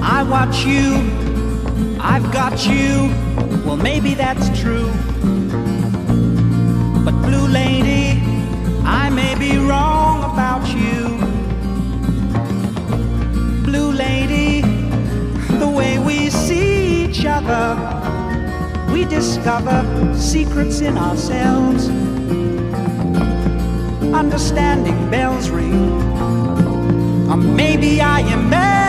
I 0.00 0.22
watch 0.22 0.64
you. 0.64 0.96
I've 2.00 2.32
got 2.32 2.66
you. 2.66 3.12
Well, 3.64 3.76
maybe 3.76 4.14
that's 4.14 4.48
true. 4.60 4.90
But, 7.04 7.14
Blue 7.22 7.46
Lady 7.46 8.07
wrong 9.56 10.24
about 10.32 10.66
you. 10.68 11.16
Blue 13.64 13.92
Lady, 13.92 14.60
the 15.58 15.68
way 15.68 15.98
we 15.98 16.28
see 16.28 17.04
each 17.04 17.24
other, 17.24 17.76
we 18.92 19.04
discover 19.04 19.78
secrets 20.14 20.80
in 20.80 20.98
ourselves. 20.98 21.88
Understanding 24.12 25.10
bells 25.10 25.48
ring, 25.48 26.02
or 27.30 27.36
maybe 27.36 28.00
I 28.00 28.20
imagine. 28.20 28.87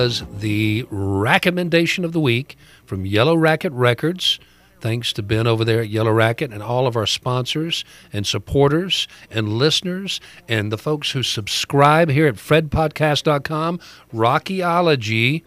Was 0.00 0.24
the 0.32 0.86
recommendation 0.88 2.06
of 2.06 2.12
the 2.12 2.20
week 2.20 2.56
from 2.86 3.04
Yellow 3.04 3.36
Racket 3.36 3.72
Records. 3.72 4.40
Thanks 4.80 5.12
to 5.12 5.22
Ben 5.22 5.46
over 5.46 5.62
there 5.62 5.82
at 5.82 5.90
Yellow 5.90 6.12
Racket 6.12 6.54
and 6.54 6.62
all 6.62 6.86
of 6.86 6.96
our 6.96 7.04
sponsors 7.04 7.84
and 8.10 8.26
supporters 8.26 9.06
and 9.30 9.58
listeners 9.58 10.18
and 10.48 10.72
the 10.72 10.78
folks 10.78 11.10
who 11.10 11.22
subscribe 11.22 12.08
here 12.08 12.26
at 12.26 12.36
fredpodcast.com. 12.36 13.78
Rockyology, 14.10 15.42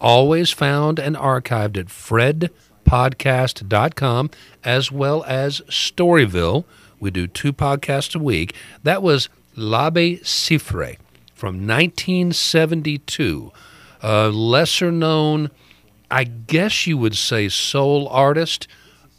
always 0.00 0.50
found 0.50 0.98
and 0.98 1.14
archived 1.14 1.78
at 1.78 1.86
fredpodcast.com, 1.86 4.30
as 4.64 4.90
well 4.90 5.22
as 5.22 5.60
Storyville. 5.68 6.64
We 6.98 7.12
do 7.12 7.28
two 7.28 7.52
podcasts 7.52 8.16
a 8.16 8.18
week. 8.18 8.56
That 8.82 9.04
was 9.04 9.28
Labi 9.56 10.20
Siffre 10.22 10.96
from 11.32 11.64
1972. 11.64 13.52
A 14.06 14.28
lesser 14.28 14.92
known, 14.92 15.50
I 16.10 16.24
guess 16.24 16.86
you 16.86 16.98
would 16.98 17.16
say, 17.16 17.48
soul 17.48 18.06
artist. 18.08 18.68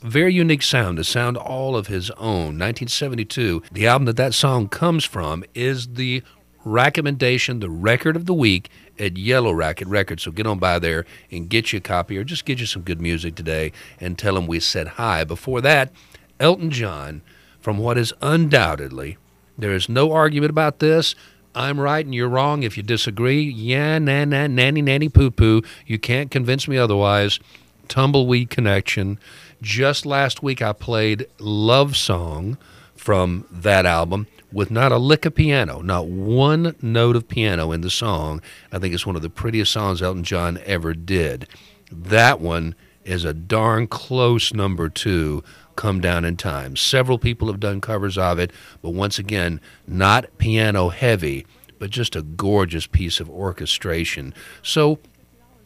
Very 0.03 0.31
unique 0.31 0.61
sound, 0.61 0.99
a 0.99 1.03
sound 1.03 1.37
all 1.37 1.75
of 1.75 1.87
his 1.87 2.11
own. 2.11 2.59
1972. 2.59 3.63
The 3.71 3.87
album 3.87 4.05
that 4.05 4.17
that 4.17 4.35
song 4.35 4.67
comes 4.67 5.03
from 5.03 5.43
is 5.55 5.87
the 5.95 6.21
recommendation, 6.63 7.61
the 7.61 7.69
record 7.71 8.15
of 8.15 8.27
the 8.27 8.33
week 8.35 8.69
at 8.99 9.17
Yellow 9.17 9.53
Racket 9.53 9.87
Records. 9.87 10.21
So 10.21 10.29
get 10.29 10.45
on 10.45 10.59
by 10.59 10.77
there 10.77 11.07
and 11.31 11.49
get 11.49 11.73
you 11.73 11.77
a 11.77 11.81
copy 11.81 12.15
or 12.15 12.23
just 12.23 12.45
get 12.45 12.59
you 12.59 12.67
some 12.67 12.83
good 12.83 13.01
music 13.01 13.33
today 13.33 13.71
and 13.99 14.19
tell 14.19 14.35
them 14.35 14.45
we 14.45 14.59
said 14.59 14.87
hi. 14.89 15.23
Before 15.23 15.61
that, 15.61 15.91
Elton 16.39 16.69
John 16.69 17.23
from 17.59 17.79
what 17.79 17.97
is 17.97 18.13
undoubtedly, 18.21 19.17
there 19.57 19.73
is 19.73 19.89
no 19.89 20.11
argument 20.11 20.51
about 20.51 20.77
this. 20.77 21.15
I'm 21.55 21.79
right 21.79 22.05
and 22.05 22.13
you're 22.13 22.29
wrong. 22.29 22.63
If 22.63 22.75
you 22.75 22.83
disagree, 22.83 23.41
yeah, 23.41 23.97
na 23.97 24.25
na, 24.25 24.47
nanny 24.47 24.81
nanny 24.81 25.09
poo 25.09 25.31
poo. 25.31 25.61
You 25.87 25.97
can't 25.97 26.29
convince 26.29 26.67
me 26.67 26.77
otherwise. 26.77 27.39
Tumbleweed 27.87 28.49
Connection. 28.49 29.19
Just 29.61 30.05
last 30.05 30.43
week, 30.43 30.61
I 30.61 30.73
played 30.73 31.27
Love 31.39 31.95
Song 31.95 32.57
from 32.95 33.45
that 33.51 33.85
album 33.85 34.27
with 34.51 34.71
not 34.71 34.91
a 34.91 34.97
lick 34.97 35.25
of 35.25 35.35
piano, 35.35 35.81
not 35.81 36.07
one 36.07 36.75
note 36.81 37.15
of 37.15 37.27
piano 37.27 37.71
in 37.71 37.81
the 37.81 37.89
song. 37.89 38.41
I 38.71 38.79
think 38.79 38.93
it's 38.93 39.05
one 39.05 39.15
of 39.15 39.21
the 39.21 39.29
prettiest 39.29 39.71
songs 39.71 40.01
Elton 40.01 40.23
John 40.23 40.59
ever 40.65 40.93
did. 40.93 41.47
That 41.91 42.39
one 42.39 42.75
is 43.03 43.23
a 43.23 43.33
darn 43.33 43.87
close 43.87 44.53
number 44.53 44.89
two, 44.89 45.43
Come 45.75 46.01
Down 46.01 46.25
in 46.25 46.37
Time. 46.37 46.75
Several 46.75 47.17
people 47.17 47.47
have 47.47 47.59
done 47.59 47.81
covers 47.81 48.17
of 48.17 48.39
it, 48.39 48.51
but 48.81 48.91
once 48.91 49.19
again, 49.19 49.59
not 49.87 50.37
piano 50.37 50.89
heavy, 50.89 51.45
but 51.79 51.89
just 51.89 52.15
a 52.15 52.21
gorgeous 52.21 52.87
piece 52.87 53.19
of 53.19 53.29
orchestration. 53.29 54.33
So, 54.61 54.99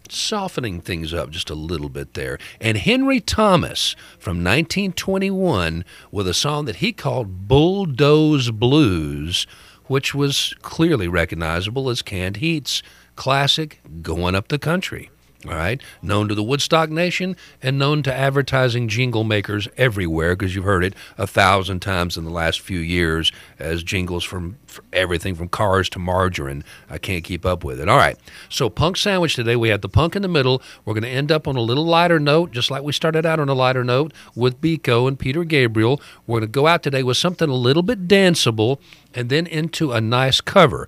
softening 0.09 0.81
things 0.81 1.13
up 1.13 1.29
just 1.29 1.49
a 1.49 1.55
little 1.55 1.89
bit 1.89 2.13
there. 2.13 2.37
And 2.59 2.77
Henry 2.77 3.19
Thomas 3.19 3.95
from 4.17 4.37
1921 4.37 5.85
with 6.11 6.27
a 6.27 6.33
song 6.33 6.65
that 6.65 6.77
he 6.77 6.91
called 6.91 7.47
Bulldoze 7.47 8.51
Blues, 8.51 9.45
which 9.85 10.13
was 10.15 10.55
clearly 10.61 11.07
recognizable 11.07 11.89
as 11.89 12.01
Canned 12.01 12.37
Heat's 12.37 12.81
classic 13.15 13.81
Going 14.01 14.35
Up 14.35 14.47
the 14.47 14.59
Country. 14.59 15.09
All 15.45 15.53
right, 15.53 15.81
known 16.01 16.27
to 16.27 16.35
the 16.35 16.43
Woodstock 16.43 16.89
Nation 16.89 17.37
and 17.63 17.79
known 17.79 18.03
to 18.03 18.13
advertising 18.13 18.89
jingle 18.89 19.23
makers 19.23 19.69
everywhere 19.77 20.35
because 20.35 20.53
you've 20.53 20.65
heard 20.65 20.83
it 20.83 20.93
a 21.17 21.25
thousand 21.25 21.79
times 21.79 22.17
in 22.17 22.25
the 22.25 22.29
last 22.29 22.59
few 22.59 22.79
years 22.79 23.31
as 23.57 23.81
jingles 23.81 24.25
from, 24.25 24.57
everything 24.91 25.35
from 25.35 25.47
cars 25.47 25.89
to 25.91 25.99
margarine. 25.99 26.65
I 26.89 26.97
can't 26.97 27.23
keep 27.23 27.45
up 27.45 27.63
with 27.63 27.79
it. 27.79 27.87
All 27.87 27.95
right, 27.95 28.17
so 28.49 28.69
punk 28.69 28.97
sandwich 28.97 29.35
today. 29.35 29.55
We 29.55 29.69
had 29.69 29.81
the 29.81 29.87
punk 29.87 30.17
in 30.17 30.23
the 30.23 30.27
middle. 30.27 30.61
We're 30.83 30.93
going 30.93 31.03
to 31.03 31.09
end 31.09 31.31
up 31.31 31.47
on 31.47 31.55
a 31.55 31.61
little 31.61 31.85
lighter 31.85 32.19
note, 32.19 32.51
just 32.51 32.69
like 32.69 32.83
we 32.83 32.91
started 32.91 33.25
out 33.25 33.39
on 33.39 33.47
a 33.47 33.53
lighter 33.53 33.85
note 33.85 34.11
with 34.35 34.59
Biko 34.59 35.07
and 35.07 35.17
Peter 35.17 35.45
Gabriel. 35.45 36.01
We're 36.27 36.41
going 36.41 36.51
to 36.51 36.51
go 36.51 36.67
out 36.67 36.83
today 36.83 37.01
with 37.01 37.15
something 37.15 37.49
a 37.49 37.55
little 37.55 37.83
bit 37.83 38.09
danceable 38.09 38.81
and 39.15 39.29
then 39.29 39.47
into 39.47 39.93
a 39.93 40.01
nice 40.01 40.41
cover. 40.41 40.85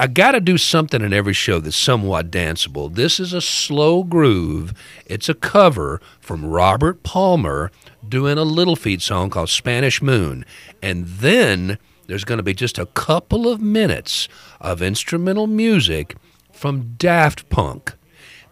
I 0.00 0.06
got 0.06 0.32
to 0.32 0.40
do 0.40 0.56
something 0.56 1.02
in 1.02 1.12
every 1.12 1.34
show 1.34 1.60
that's 1.60 1.76
somewhat 1.76 2.30
danceable. 2.30 2.94
This 2.94 3.20
is 3.20 3.34
a 3.34 3.42
slow 3.42 4.02
groove. 4.02 4.72
It's 5.04 5.28
a 5.28 5.34
cover 5.34 6.00
from 6.20 6.46
Robert 6.46 7.02
Palmer 7.02 7.70
doing 8.08 8.38
a 8.38 8.42
Little 8.42 8.76
Feat 8.76 9.02
song 9.02 9.28
called 9.28 9.50
Spanish 9.50 10.00
Moon. 10.00 10.46
And 10.80 11.04
then 11.06 11.76
there's 12.06 12.24
going 12.24 12.38
to 12.38 12.42
be 12.42 12.54
just 12.54 12.78
a 12.78 12.86
couple 12.86 13.46
of 13.46 13.60
minutes 13.60 14.26
of 14.58 14.80
instrumental 14.80 15.46
music 15.46 16.16
from 16.50 16.94
Daft 16.96 17.50
Punk. 17.50 17.92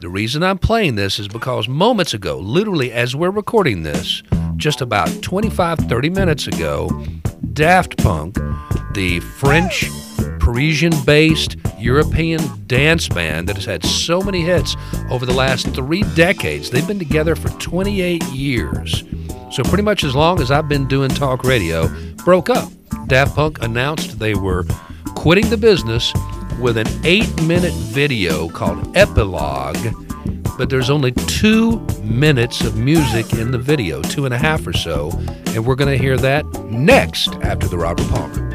The 0.01 0.11
reason 0.11 0.43
I'm 0.43 0.59
playing 0.59 0.97
this 0.97 1.19
is 1.19 1.29
because 1.29 1.67
moments 1.67 2.13
ago, 2.13 2.37
literally 2.37 2.93
as 2.93 3.17
we're 3.17 3.31
recording 3.31 3.85
this, 3.85 4.23
just 4.57 4.83
about 4.83 5.23
25, 5.23 5.79
30 5.79 6.11
minutes 6.11 6.47
ago, 6.47 6.91
Daft 7.59 7.97
Punk, 7.99 8.39
the 8.93 9.19
French, 9.19 9.91
Parisian 10.39 10.93
based 11.05 11.57
European 11.77 12.41
dance 12.69 13.09
band 13.09 13.49
that 13.49 13.57
has 13.57 13.65
had 13.65 13.85
so 13.85 14.21
many 14.21 14.43
hits 14.43 14.77
over 15.11 15.27
the 15.27 15.33
last 15.33 15.67
three 15.75 16.05
decades, 16.15 16.71
they've 16.71 16.87
been 16.87 17.01
together 17.01 17.35
for 17.35 17.49
28 17.59 18.23
years. 18.27 19.03
So, 19.51 19.65
pretty 19.65 19.83
much 19.83 20.05
as 20.05 20.15
long 20.15 20.41
as 20.41 20.53
I've 20.53 20.69
been 20.69 20.87
doing 20.87 21.11
talk 21.11 21.43
radio, 21.43 21.89
broke 22.25 22.49
up. 22.49 22.71
Daft 23.09 23.35
Punk 23.35 23.61
announced 23.61 24.21
they 24.21 24.37
were 24.37 24.65
quitting 25.17 25.51
the 25.51 25.57
business 25.57 26.13
with 26.61 26.77
an 26.77 26.87
eight 27.03 27.43
minute 27.43 27.75
video 27.75 28.49
called 28.51 28.97
Epilogue, 28.97 30.08
but 30.59 30.69
there's 30.69 30.91
only 30.91 31.13
two 31.13 31.79
minutes 32.03 32.63
of 32.63 32.77
music 32.77 33.33
in 33.35 33.53
the 33.53 33.59
video, 33.59 34.03
two 34.03 34.25
and 34.25 34.35
a 34.35 34.39
half 34.39 34.67
or 34.67 34.73
so, 34.73 35.11
and 35.47 35.65
we're 35.65 35.77
going 35.77 35.91
to 35.91 35.97
hear 35.97 36.17
that 36.19 36.45
next 36.65 37.29
after 37.37 37.69
the 37.69 37.79
Robert 37.79 38.07
Palmer. 38.09 38.48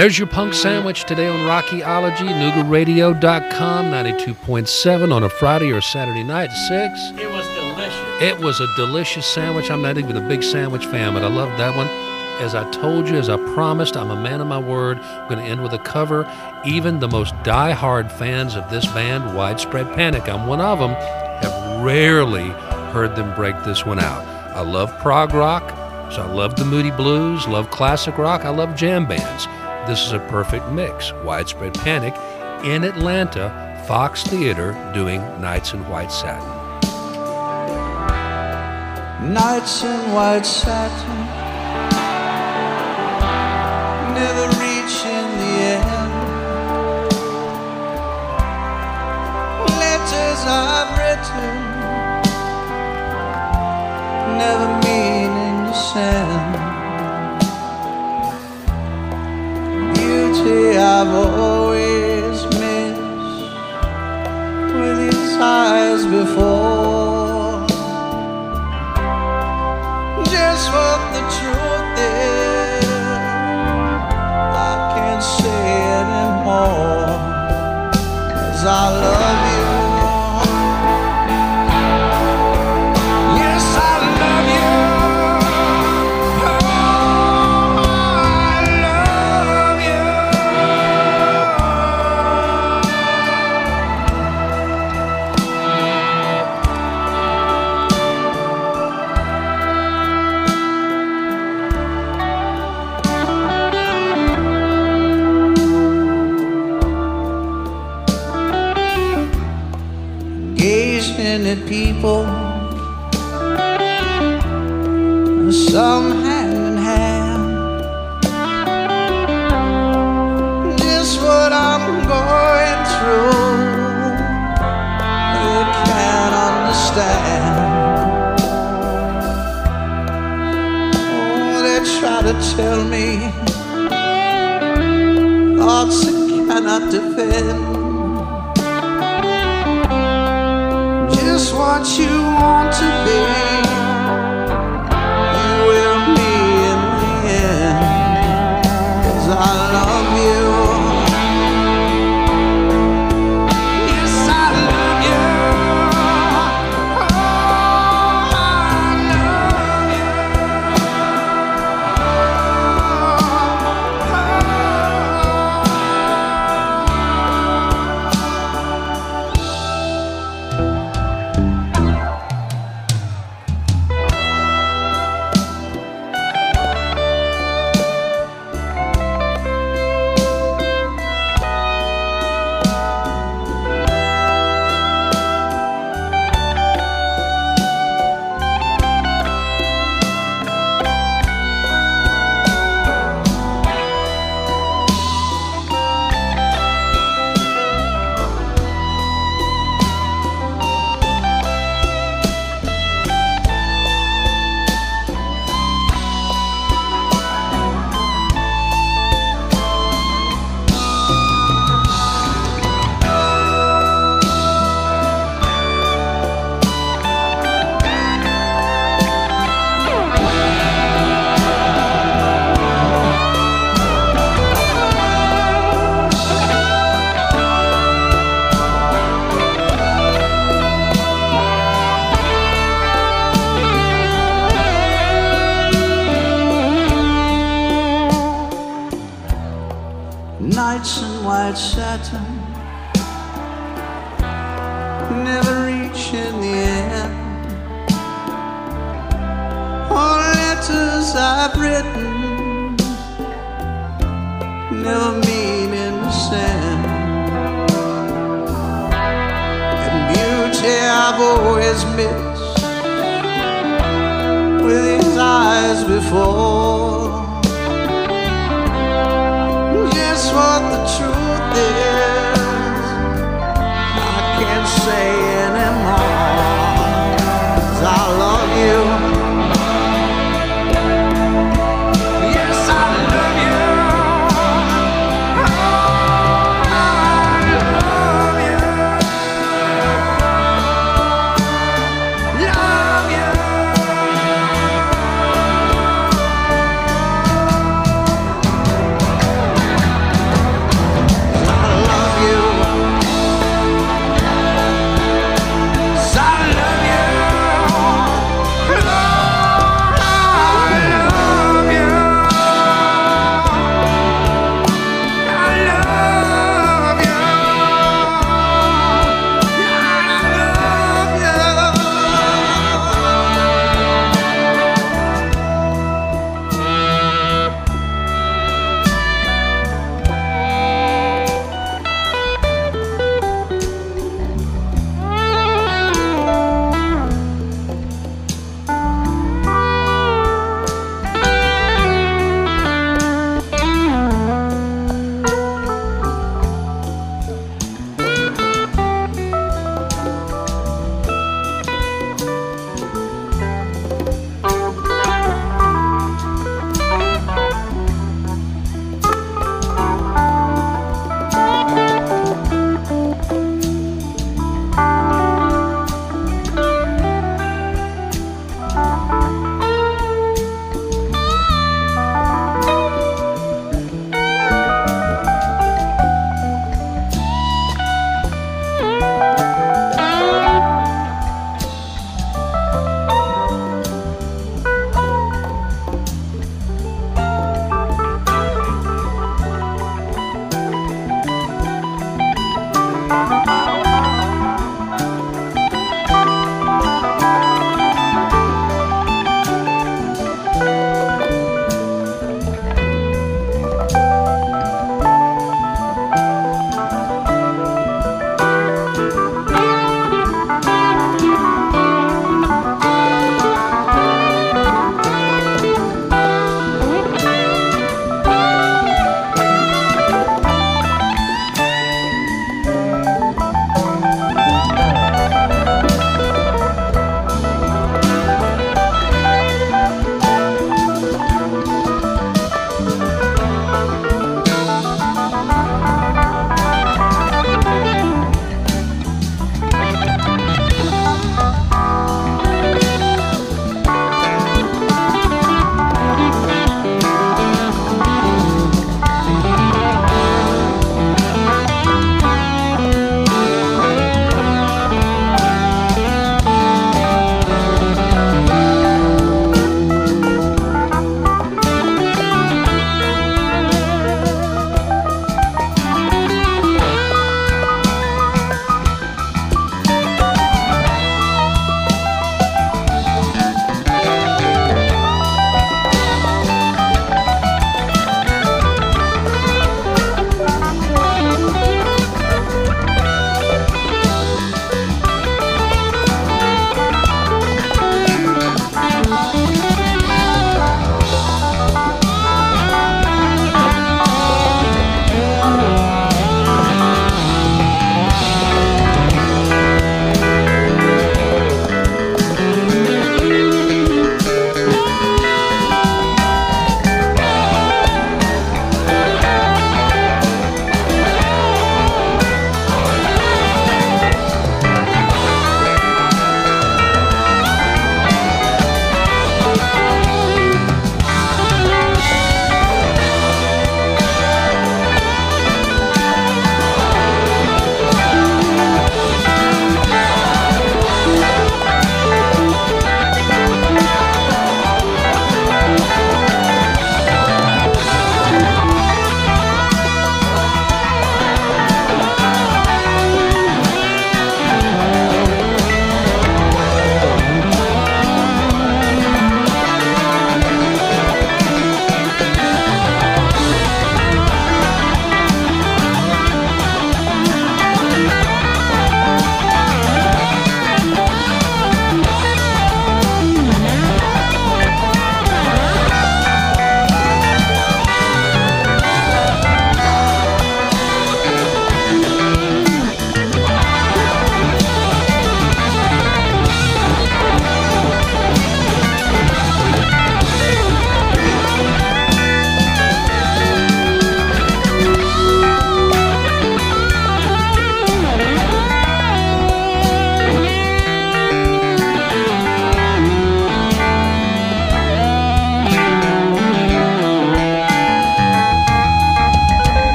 There's 0.00 0.18
your 0.18 0.28
punk 0.28 0.54
sandwich 0.54 1.04
today 1.04 1.28
on 1.28 1.40
Rockyology, 1.40 2.26
NoogaRadio.com, 2.26 3.84
92.7 3.84 5.12
on 5.12 5.24
a 5.24 5.28
Friday 5.28 5.72
or 5.72 5.82
Saturday 5.82 6.22
night 6.22 6.48
at 6.48 6.56
6. 6.56 7.20
It 7.20 7.30
was 7.30 7.46
delicious. 7.48 8.22
It 8.22 8.38
was 8.38 8.60
a 8.60 8.76
delicious 8.76 9.26
sandwich. 9.26 9.70
I'm 9.70 9.82
not 9.82 9.98
even 9.98 10.16
a 10.16 10.26
big 10.26 10.42
sandwich 10.42 10.86
fan, 10.86 11.12
but 11.12 11.22
I 11.22 11.26
love 11.26 11.50
that 11.58 11.76
one. 11.76 11.86
As 12.42 12.54
I 12.54 12.64
told 12.70 13.10
you, 13.10 13.16
as 13.16 13.28
I 13.28 13.36
promised, 13.52 13.94
I'm 13.94 14.10
a 14.10 14.16
man 14.16 14.40
of 14.40 14.46
my 14.46 14.58
word. 14.58 14.96
I'm 15.00 15.28
going 15.28 15.44
to 15.44 15.50
end 15.50 15.62
with 15.62 15.74
a 15.74 15.78
cover. 15.78 16.26
Even 16.64 16.98
the 16.98 17.08
most 17.08 17.34
die-hard 17.42 18.10
fans 18.10 18.56
of 18.56 18.70
this 18.70 18.86
band, 18.86 19.36
Widespread 19.36 19.94
Panic, 19.94 20.30
I'm 20.30 20.46
one 20.46 20.62
of 20.62 20.78
them, 20.78 20.92
have 20.92 21.84
rarely 21.84 22.48
heard 22.94 23.16
them 23.16 23.34
break 23.34 23.64
this 23.64 23.84
one 23.84 23.98
out. 23.98 24.24
I 24.56 24.62
love 24.62 24.98
prog 25.00 25.34
rock, 25.34 25.68
so 26.10 26.22
I 26.22 26.32
love 26.32 26.56
the 26.56 26.64
Moody 26.64 26.90
Blues, 26.90 27.46
love 27.46 27.70
classic 27.70 28.16
rock, 28.16 28.46
I 28.46 28.48
love 28.48 28.74
jam 28.74 29.06
bands. 29.06 29.46
This 29.90 30.06
is 30.06 30.12
a 30.12 30.20
perfect 30.20 30.70
mix. 30.70 31.12
Widespread 31.24 31.74
Panic 31.74 32.14
in 32.64 32.84
Atlanta, 32.84 33.50
Fox 33.88 34.22
Theater 34.22 34.70
doing 34.94 35.20
Nights 35.40 35.74
in 35.74 35.80
White 35.88 36.12
Satin. 36.12 36.48
Nights 39.34 39.82
in 39.82 40.12
white 40.12 40.46
satin, 40.46 41.26
never 44.14 44.46
reaching 44.62 45.26
the 45.40 45.54
end. 45.74 46.12
Letters 49.82 50.42
I've 50.46 50.90
written, 51.00 51.54
never 54.38 54.68
meaning 54.86 55.66
to 55.66 55.74
send. 55.74 56.29
acabó. 61.00 61.29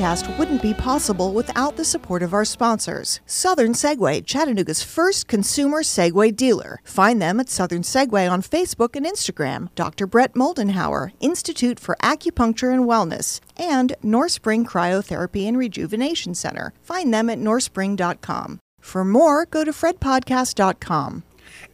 Podcast 0.00 0.38
wouldn't 0.38 0.62
be 0.62 0.72
possible 0.72 1.34
without 1.34 1.76
the 1.76 1.84
support 1.84 2.22
of 2.22 2.32
our 2.32 2.46
sponsors. 2.46 3.20
Southern 3.26 3.74
Segway, 3.74 4.24
Chattanooga's 4.24 4.82
first 4.82 5.28
consumer 5.28 5.82
Segway 5.82 6.34
dealer. 6.34 6.80
Find 6.84 7.20
them 7.20 7.38
at 7.38 7.50
Southern 7.50 7.82
Segway 7.82 8.30
on 8.30 8.40
Facebook 8.40 8.96
and 8.96 9.04
Instagram. 9.04 9.68
Dr. 9.74 10.06
Brett 10.06 10.32
Moldenhauer, 10.32 11.12
Institute 11.20 11.78
for 11.78 11.96
Acupuncture 12.02 12.72
and 12.72 12.84
Wellness, 12.84 13.40
and 13.58 13.94
North 14.02 14.32
Spring 14.32 14.64
Cryotherapy 14.64 15.46
and 15.46 15.58
Rejuvenation 15.58 16.34
Center. 16.34 16.72
Find 16.82 17.12
them 17.12 17.28
at 17.28 17.38
northspring.com. 17.38 18.58
For 18.80 19.04
more, 19.04 19.44
go 19.44 19.64
to 19.64 19.70
fredpodcast.com. 19.70 21.24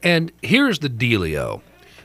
And 0.03 0.33
here's 0.43 0.81
the 0.81 0.91
dealio. 0.91 1.61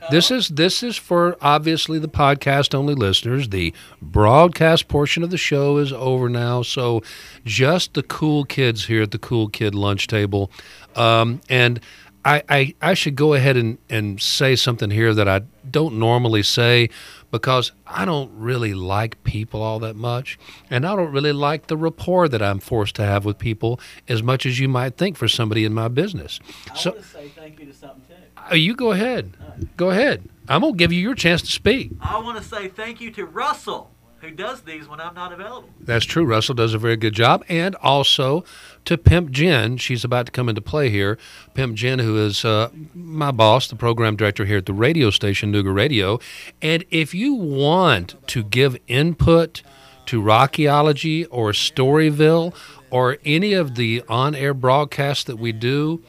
This 0.09 0.31
is 0.31 0.49
this 0.49 0.83
is 0.83 0.97
for 0.97 1.37
obviously 1.41 1.99
the 1.99 2.07
podcast 2.09 2.73
only 2.73 2.95
listeners. 2.95 3.49
The 3.49 3.73
broadcast 4.01 4.87
portion 4.87 5.23
of 5.23 5.29
the 5.29 5.37
show 5.37 5.77
is 5.77 5.93
over 5.93 6.27
now, 6.27 6.63
so 6.63 7.01
just 7.45 7.93
the 7.93 8.03
cool 8.03 8.43
kids 8.43 8.85
here 8.85 9.03
at 9.03 9.11
the 9.11 9.19
cool 9.19 9.47
kid 9.47 9.75
lunch 9.75 10.07
table. 10.07 10.51
Um, 10.95 11.39
and 11.49 11.79
I, 12.25 12.43
I 12.49 12.75
I 12.81 12.93
should 12.93 13.15
go 13.15 13.33
ahead 13.35 13.57
and, 13.57 13.77
and 13.89 14.21
say 14.21 14.55
something 14.55 14.89
here 14.91 15.13
that 15.13 15.27
I 15.27 15.41
don't 15.69 15.97
normally 15.97 16.43
say 16.43 16.89
because 17.31 17.71
I 17.87 18.03
don't 18.03 18.31
really 18.35 18.73
like 18.73 19.23
people 19.23 19.61
all 19.61 19.79
that 19.79 19.95
much, 19.95 20.37
and 20.69 20.85
I 20.85 20.95
don't 20.95 21.11
really 21.11 21.31
like 21.31 21.67
the 21.67 21.77
rapport 21.77 22.27
that 22.27 22.41
I'm 22.41 22.59
forced 22.59 22.95
to 22.95 23.03
have 23.05 23.23
with 23.23 23.37
people 23.37 23.79
as 24.09 24.21
much 24.21 24.45
as 24.45 24.59
you 24.59 24.67
might 24.67 24.97
think 24.97 25.15
for 25.15 25.27
somebody 25.27 25.63
in 25.63 25.73
my 25.73 25.87
business. 25.87 26.39
I 26.71 26.75
So 26.75 26.91
want 26.91 27.03
to 27.03 27.07
say 27.09 27.27
thank 27.29 27.59
you 27.59 27.65
to 27.67 27.73
something 27.73 28.01
too. 28.07 28.41
uh, 28.51 28.55
you 28.55 28.75
go 28.75 28.91
ahead. 28.91 29.37
Go 29.77 29.89
ahead. 29.89 30.27
I'm 30.47 30.61
gonna 30.61 30.73
give 30.73 30.91
you 30.91 30.99
your 30.99 31.15
chance 31.15 31.41
to 31.41 31.51
speak. 31.51 31.91
I 32.01 32.19
want 32.19 32.37
to 32.37 32.43
say 32.43 32.67
thank 32.67 32.99
you 32.99 33.11
to 33.11 33.25
Russell, 33.25 33.91
who 34.19 34.31
does 34.31 34.61
these 34.61 34.87
when 34.87 34.99
I'm 34.99 35.13
not 35.13 35.31
available. 35.31 35.69
That's 35.79 36.05
true. 36.05 36.25
Russell 36.25 36.55
does 36.55 36.73
a 36.73 36.77
very 36.77 36.97
good 36.97 37.13
job, 37.13 37.43
and 37.47 37.75
also 37.75 38.43
to 38.85 38.97
Pimp 38.97 39.31
Jen. 39.31 39.77
She's 39.77 40.03
about 40.03 40.25
to 40.25 40.31
come 40.31 40.49
into 40.49 40.61
play 40.61 40.89
here. 40.89 41.17
Pimp 41.53 41.75
Jen, 41.75 41.99
who 41.99 42.17
is 42.17 42.43
uh, 42.43 42.69
my 42.93 43.31
boss, 43.31 43.67
the 43.67 43.75
program 43.75 44.15
director 44.15 44.45
here 44.45 44.57
at 44.57 44.65
the 44.65 44.73
radio 44.73 45.09
station 45.09 45.53
Nooga 45.53 45.73
Radio. 45.73 46.19
And 46.61 46.83
if 46.89 47.13
you 47.13 47.33
want 47.33 48.15
to 48.27 48.43
give 48.43 48.77
input 48.87 49.61
to 50.07 50.21
Rockyology 50.21 51.27
or 51.29 51.51
Storyville 51.51 52.53
or 52.89 53.17
any 53.23 53.53
of 53.53 53.75
the 53.75 54.03
on-air 54.09 54.53
broadcasts 54.53 55.23
that 55.25 55.37
we 55.37 55.51
do, 55.51 56.03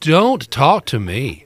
don't 0.00 0.50
talk 0.50 0.86
to 0.86 0.98
me. 0.98 1.44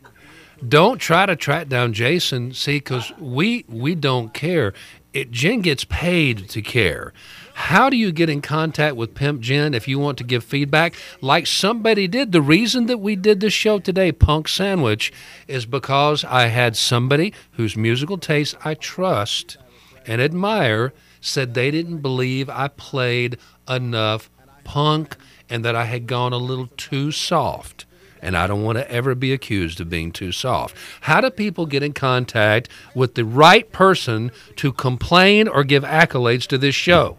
Don't 0.67 0.99
try 0.99 1.27
to 1.27 1.35
track 1.35 1.69
down 1.69 1.93
Jason. 1.93 2.53
See, 2.53 2.77
because 2.77 3.13
we 3.19 3.65
we 3.69 3.95
don't 3.95 4.33
care. 4.33 4.73
It, 5.13 5.31
Jen 5.31 5.61
gets 5.61 5.85
paid 5.85 6.49
to 6.51 6.63
care. 6.63 7.13
How 7.55 7.91
do 7.91 7.97
you 7.97 8.13
get 8.13 8.31
in 8.31 8.41
contact 8.41 8.97
with 8.97 9.15
Pimp 9.15 9.41
Jen 9.41 9.75
if 9.75 9.87
you 9.87 9.99
want 9.99 10.17
to 10.19 10.25
give 10.25 10.43
feedback? 10.43 10.95
Like 11.21 11.47
somebody 11.47 12.09
did. 12.09 12.33
The 12.33 12.41
reason 12.41 12.87
that 12.87 12.99
we 12.99 13.15
did 13.15 13.41
this 13.41 13.53
show 13.53 13.79
today, 13.79 14.11
Punk 14.11 14.49
Sandwich, 14.49 15.13
is 15.47 15.67
because 15.67 16.25
I 16.25 16.47
had 16.47 16.77
somebody 16.77 17.35
whose 17.53 17.77
musical 17.77 18.17
taste 18.17 18.57
I 18.65 18.75
trust 18.75 19.59
and 20.07 20.23
admire 20.23 20.95
said 21.21 21.55
they 21.55 21.71
didn't 21.71 21.99
believe 21.99 22.49
I 22.49 22.69
played 22.69 23.37
enough 23.69 24.31
punk 24.65 25.17
and 25.51 25.65
that 25.65 25.77
I 25.77 25.85
had 25.85 26.07
gone 26.07 26.33
a 26.33 26.39
little 26.39 26.69
too 26.77 27.13
soft. 27.13 27.85
And 28.23 28.37
I 28.37 28.47
don't 28.47 28.63
want 28.63 28.79
to 28.79 28.91
ever 28.91 29.15
be 29.15 29.33
accused 29.33 29.81
of 29.81 29.91
being 29.91 30.13
too 30.13 30.31
soft. 30.33 30.77
How 31.03 31.21
do 31.21 31.29
people 31.29 31.67
get 31.67 31.83
in 31.83 31.93
contact 31.93 32.69
with 32.95 33.17
the 33.17 33.25
right 33.25 33.71
person 33.73 34.31
to 34.57 34.73
complain 34.73 35.49
or 35.49 35.65
give 35.65 35.83
accolades 35.83 36.47
to 36.47 36.57
this 36.59 36.75
show? 36.77 37.17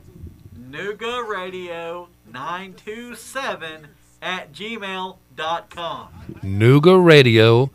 Nooga 0.57 1.27
Radio 1.27 2.07
927 2.31 3.87
at 4.21 4.53
gmail.com. 4.53 6.07
Nooga 6.41 7.05
Radio 7.05 7.69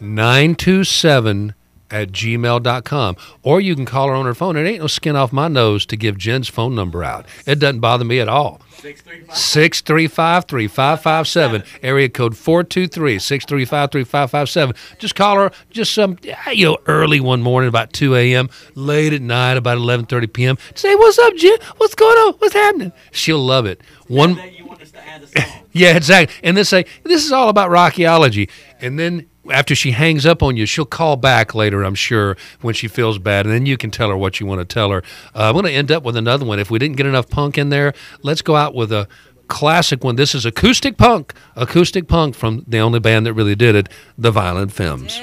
927 0.00 1.54
at 1.94 2.10
gmail.com. 2.10 3.16
Or 3.42 3.60
you 3.60 3.76
can 3.76 3.86
call 3.86 4.08
her 4.08 4.14
on 4.14 4.26
her 4.26 4.34
phone. 4.34 4.56
It 4.56 4.66
ain't 4.66 4.80
no 4.80 4.88
skin 4.88 5.14
off 5.14 5.32
my 5.32 5.46
nose 5.46 5.86
to 5.86 5.96
give 5.96 6.18
Jen's 6.18 6.48
phone 6.48 6.74
number 6.74 7.04
out. 7.04 7.24
It 7.46 7.60
doesn't 7.60 7.78
bother 7.80 8.04
me 8.04 8.18
at 8.18 8.28
all. 8.28 8.60
635. 8.70 9.36
635 9.36 10.44
3557. 10.46 11.62
Area 11.82 12.08
code 12.08 12.36
423 12.36 13.18
635 13.20 13.90
3557. 13.92 14.98
Just 14.98 15.14
call 15.14 15.36
her 15.36 15.52
just 15.70 15.94
some, 15.94 16.18
you 16.52 16.66
know, 16.66 16.78
early 16.86 17.20
one 17.20 17.40
morning 17.40 17.68
about 17.68 17.92
2 17.92 18.16
a.m., 18.16 18.50
late 18.74 19.12
at 19.12 19.22
night 19.22 19.56
about 19.56 19.78
11.30 19.78 20.32
p.m. 20.32 20.58
Say, 20.74 20.94
what's 20.96 21.18
up, 21.18 21.34
Jen? 21.36 21.58
What's 21.76 21.94
going 21.94 22.16
on? 22.16 22.34
What's 22.34 22.54
happening? 22.54 22.92
She'll 23.12 23.38
love 23.38 23.66
it. 23.66 23.80
One. 24.08 24.34
That 24.34 24.58
you 24.58 24.66
want 24.66 24.82
us 24.82 24.90
to 24.90 25.08
add 25.08 25.22
a 25.22 25.26
song. 25.28 25.60
Yeah, 25.76 25.96
exactly. 25.96 26.32
And 26.44 26.56
then 26.56 26.64
say, 26.64 26.86
this 27.02 27.24
is 27.24 27.32
all 27.32 27.48
about 27.48 27.68
Rockyology. 27.68 28.48
And 28.80 28.96
then 28.96 29.26
after 29.50 29.74
she 29.74 29.92
hangs 29.92 30.26
up 30.26 30.42
on 30.42 30.56
you, 30.56 30.66
she'll 30.66 30.84
call 30.84 31.16
back 31.16 31.54
later, 31.54 31.82
I'm 31.82 31.94
sure, 31.94 32.36
when 32.60 32.74
she 32.74 32.88
feels 32.88 33.18
bad. 33.18 33.46
And 33.46 33.54
then 33.54 33.66
you 33.66 33.76
can 33.76 33.90
tell 33.90 34.08
her 34.08 34.16
what 34.16 34.40
you 34.40 34.46
want 34.46 34.60
to 34.60 34.64
tell 34.64 34.90
her. 34.90 35.02
Uh, 35.34 35.48
I'm 35.48 35.52
going 35.52 35.64
to 35.64 35.72
end 35.72 35.90
up 35.90 36.02
with 36.02 36.16
another 36.16 36.44
one. 36.44 36.58
If 36.58 36.70
we 36.70 36.78
didn't 36.78 36.96
get 36.96 37.06
enough 37.06 37.28
punk 37.28 37.58
in 37.58 37.68
there, 37.68 37.94
let's 38.22 38.42
go 38.42 38.56
out 38.56 38.74
with 38.74 38.92
a 38.92 39.08
classic 39.48 40.02
one. 40.02 40.16
This 40.16 40.34
is 40.34 40.46
acoustic 40.46 40.96
punk. 40.96 41.34
Acoustic 41.56 42.08
punk 42.08 42.34
from 42.34 42.64
the 42.66 42.78
only 42.78 43.00
band 43.00 43.26
that 43.26 43.34
really 43.34 43.54
did 43.54 43.74
it, 43.74 43.88
the 44.16 44.30
Violent 44.30 44.72
Femmes. 44.72 45.20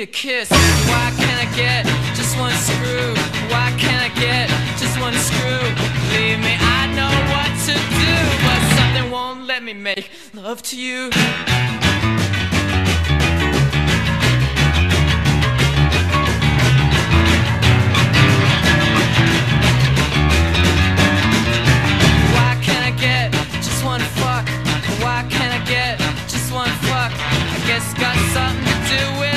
Need 0.00 0.08
a 0.08 0.12
kiss. 0.12 0.50
Why 0.50 1.12
can't 1.18 1.40
I 1.46 1.56
get 1.56 1.84
just 2.16 2.38
one 2.38 2.52
screw? 2.52 3.12
Why 3.52 3.70
can't 3.78 4.02
I 4.02 4.08
get 4.18 4.48
just 4.78 4.98
one 4.98 5.14
screw? 5.14 5.60
Believe 6.10 6.40
me, 6.40 6.56
I 6.58 6.86
know 6.96 7.12
what 7.32 7.50
to 7.66 7.74
do, 7.74 8.14
but 8.46 8.60
something 8.78 9.10
won't 9.10 9.46
let 9.46 9.62
me 9.62 9.74
make 9.74 10.10
love 10.34 10.62
to 10.62 10.76
you. 10.76 11.10
Why 22.36 22.52
can't 22.62 22.84
I 22.86 22.92
get 22.98 23.32
just 23.62 23.84
one 23.84 24.00
fuck? 24.00 24.48
Why 25.02 25.26
can't 25.28 25.52
I 25.52 25.64
get 25.66 25.98
just 26.28 26.52
one 26.52 26.70
fuck? 26.88 27.12
I 27.12 27.58
guess 27.66 27.92
got 27.94 28.16
something 28.32 28.64
to 28.64 28.96
do 28.96 29.20
with 29.20 29.29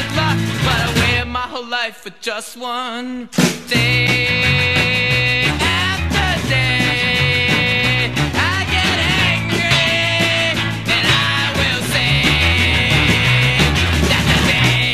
life 1.74 1.98
for 2.04 2.12
just 2.22 2.56
one 2.56 3.28
day 3.68 5.44
after 5.60 6.30
day. 6.48 8.14
I 8.54 8.58
get 8.76 8.98
angry 9.26 9.90
and 10.96 11.06
I 11.32 11.40
will 11.60 11.82
say 11.96 12.18
that 14.12 14.24
the 14.30 14.40
day 14.54 14.86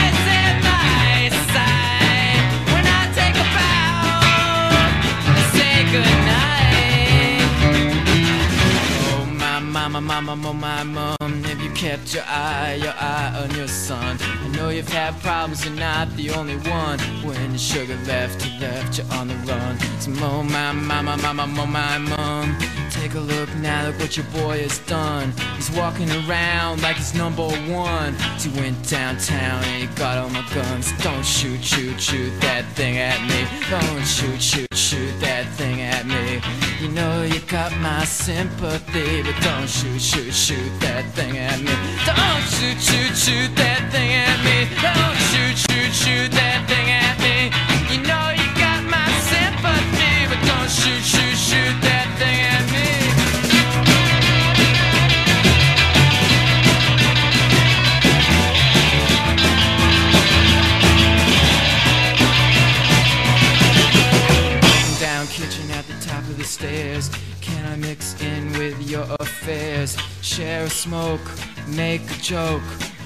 is 0.00 0.18
my 0.68 1.16
side 1.54 2.44
when 2.72 2.84
I 2.84 3.02
take 3.18 3.36
a 3.44 3.48
bow 3.56 5.32
and 5.32 5.44
say. 5.56 5.76
Oh 9.08 9.24
my 9.42 9.56
mama, 9.60 10.00
mama, 10.00 10.34
my 10.52 10.82
mama 10.82 11.21
got 11.80 12.14
your 12.14 12.24
eye, 12.26 12.78
your 12.82 12.94
eye 12.96 13.42
on 13.42 13.54
your 13.56 13.68
son. 13.68 14.18
I 14.20 14.48
know 14.48 14.68
you've 14.68 14.88
had 14.88 15.18
problems, 15.20 15.64
you're 15.64 15.74
not 15.74 16.14
the 16.16 16.30
only 16.30 16.56
one. 16.56 16.98
When 17.24 17.56
sugar 17.56 17.96
left, 18.06 18.44
you 18.46 18.60
left 18.60 18.98
you 18.98 19.04
on 19.12 19.28
the 19.28 19.34
run. 19.46 19.78
So 20.00 20.10
mo 20.10 20.42
my 20.42 20.72
mama, 20.72 21.16
mama, 21.18 21.46
mo 21.46 21.66
my 21.66 21.98
mom. 21.98 22.56
Take 22.90 23.14
a 23.14 23.20
look 23.20 23.48
now, 23.56 23.86
look 23.86 23.98
what 23.98 24.16
your 24.16 24.26
boy 24.26 24.60
has 24.62 24.78
done. 24.80 25.32
He's 25.56 25.70
walking 25.70 26.10
around 26.10 26.82
like 26.82 26.96
he's 26.96 27.14
number 27.14 27.48
one. 27.68 28.14
He 28.38 28.48
went 28.60 28.88
downtown 28.88 29.64
and 29.64 29.88
he 29.88 29.96
got 29.96 30.18
all 30.18 30.30
my 30.30 30.46
guns. 30.54 30.92
Don't 31.02 31.24
shoot, 31.24 31.62
shoot, 31.64 31.98
shoot 32.00 32.32
that 32.40 32.64
thing 32.74 32.98
at 32.98 33.20
me. 33.28 33.46
Don't 33.70 34.06
shoot, 34.06 34.40
shoot, 34.40 34.74
shoot 34.74 35.12
that 35.20 35.46
thing. 35.56 35.71
You 36.82 36.88
know 36.88 37.22
you 37.22 37.38
got 37.42 37.70
my 37.78 38.04
sympathy, 38.04 39.22
but 39.22 39.40
don't 39.40 39.68
shoot, 39.68 40.00
shoot, 40.00 40.34
shoot 40.34 40.72
that 40.80 41.04
thing 41.14 41.38
at 41.38 41.60
me. 41.60 41.70
Don't 42.02 42.42
shoot, 42.42 42.74
shoot, 42.82 43.14
shoot 43.14 43.54
that 43.54 43.86
thing 43.92 44.10
at 44.10 44.42
me. 44.42 44.66
Don't 44.82 45.18
shoot, 45.30 45.56
shoot, 45.62 45.94
shoot 45.94 46.32
that 46.32 46.66
thing 46.66 46.81
smoke, 70.82 71.20
make 71.68 72.02
a 72.10 72.20
joke. 72.20 72.62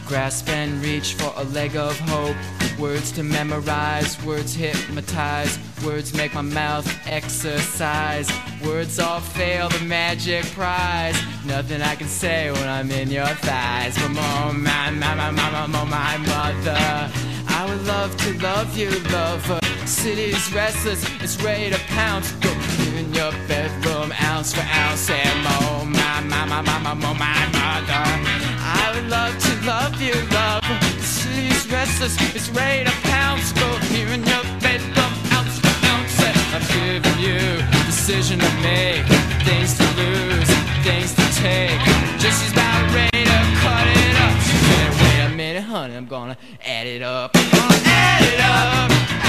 Grasp 0.06 0.48
and 0.48 0.82
reach 0.82 1.14
for 1.14 1.30
a 1.36 1.44
leg 1.44 1.76
of 1.76 1.98
hope. 2.00 2.36
Words 2.78 3.12
to 3.12 3.22
memorize, 3.22 4.22
words 4.24 4.54
hypnotize. 4.54 5.58
Words 5.84 6.14
make 6.14 6.32
my 6.32 6.40
mouth 6.42 6.86
exercise. 7.06 8.30
Words 8.64 8.98
all 8.98 9.20
fail 9.20 9.68
the 9.68 9.84
magic 9.84 10.44
prize. 10.52 11.18
Nothing 11.44 11.82
I 11.82 11.96
can 11.96 12.08
say 12.08 12.50
when 12.50 12.66
I'm 12.66 12.90
in 12.90 13.10
your 13.10 13.34
thighs. 13.48 13.94
But 13.96 14.12
oh 14.16 14.52
my, 14.54 14.90
my, 14.90 15.14
my, 15.14 15.30
my, 15.30 15.66
my, 15.66 15.84
my, 15.84 16.16
mother. 16.16 17.12
I 17.58 17.66
would 17.68 17.84
love 17.86 18.16
to 18.16 18.38
love 18.40 18.74
you, 18.76 18.90
lover. 19.10 19.60
City's 19.84 20.52
restless, 20.52 21.04
it's 21.20 21.42
ready 21.42 21.70
to 21.70 21.78
pounce. 21.88 22.32
Go 22.32 22.50
in 22.96 23.12
your 23.12 23.32
bedroom, 23.46 24.12
ounce 24.22 24.54
for 24.54 24.62
ounce, 24.62 25.10
my, 26.48 26.62
my, 26.62 26.78
my, 26.78 26.94
my, 26.94 27.46
mother. 27.56 28.04
I 28.62 28.92
would 28.94 29.08
love 29.08 29.34
to 29.38 29.52
love 29.66 30.00
you, 30.00 30.14
lover. 30.30 30.76
City's 31.02 31.66
restless, 31.70 32.16
it's 32.34 32.48
ready 32.50 32.84
to 32.84 32.94
pounce. 33.02 33.52
Go 33.52 33.68
here 33.90 34.08
in 34.08 34.22
your 34.24 34.44
bedroom, 34.60 35.12
ounce 35.34 35.58
for 35.58 35.76
ounce, 35.90 36.20
I'm 36.54 36.64
giving 36.72 37.18
you 37.18 37.38
decision 37.86 38.38
to 38.38 38.52
make, 38.62 39.04
things 39.44 39.76
to 39.78 39.86
lose, 39.98 40.50
things 40.86 41.14
to 41.14 41.26
take. 41.42 41.80
Just 42.18 42.42
she's 42.42 42.52
about 42.52 42.94
ready 42.94 43.24
to 43.24 43.38
cut 43.62 43.86
it 43.86 44.14
up. 44.24 44.36
She 44.46 44.56
said, 44.66 44.90
wait 45.02 45.32
a 45.32 45.36
minute, 45.36 45.64
honey, 45.64 45.96
I'm 45.96 46.06
gonna 46.06 46.36
add 46.64 46.86
it 46.86 47.02
up. 47.02 47.32
I'm 47.34 47.50
gonna 47.50 47.82
add 47.84 48.22
it 48.22 48.40
up. 48.40 49.25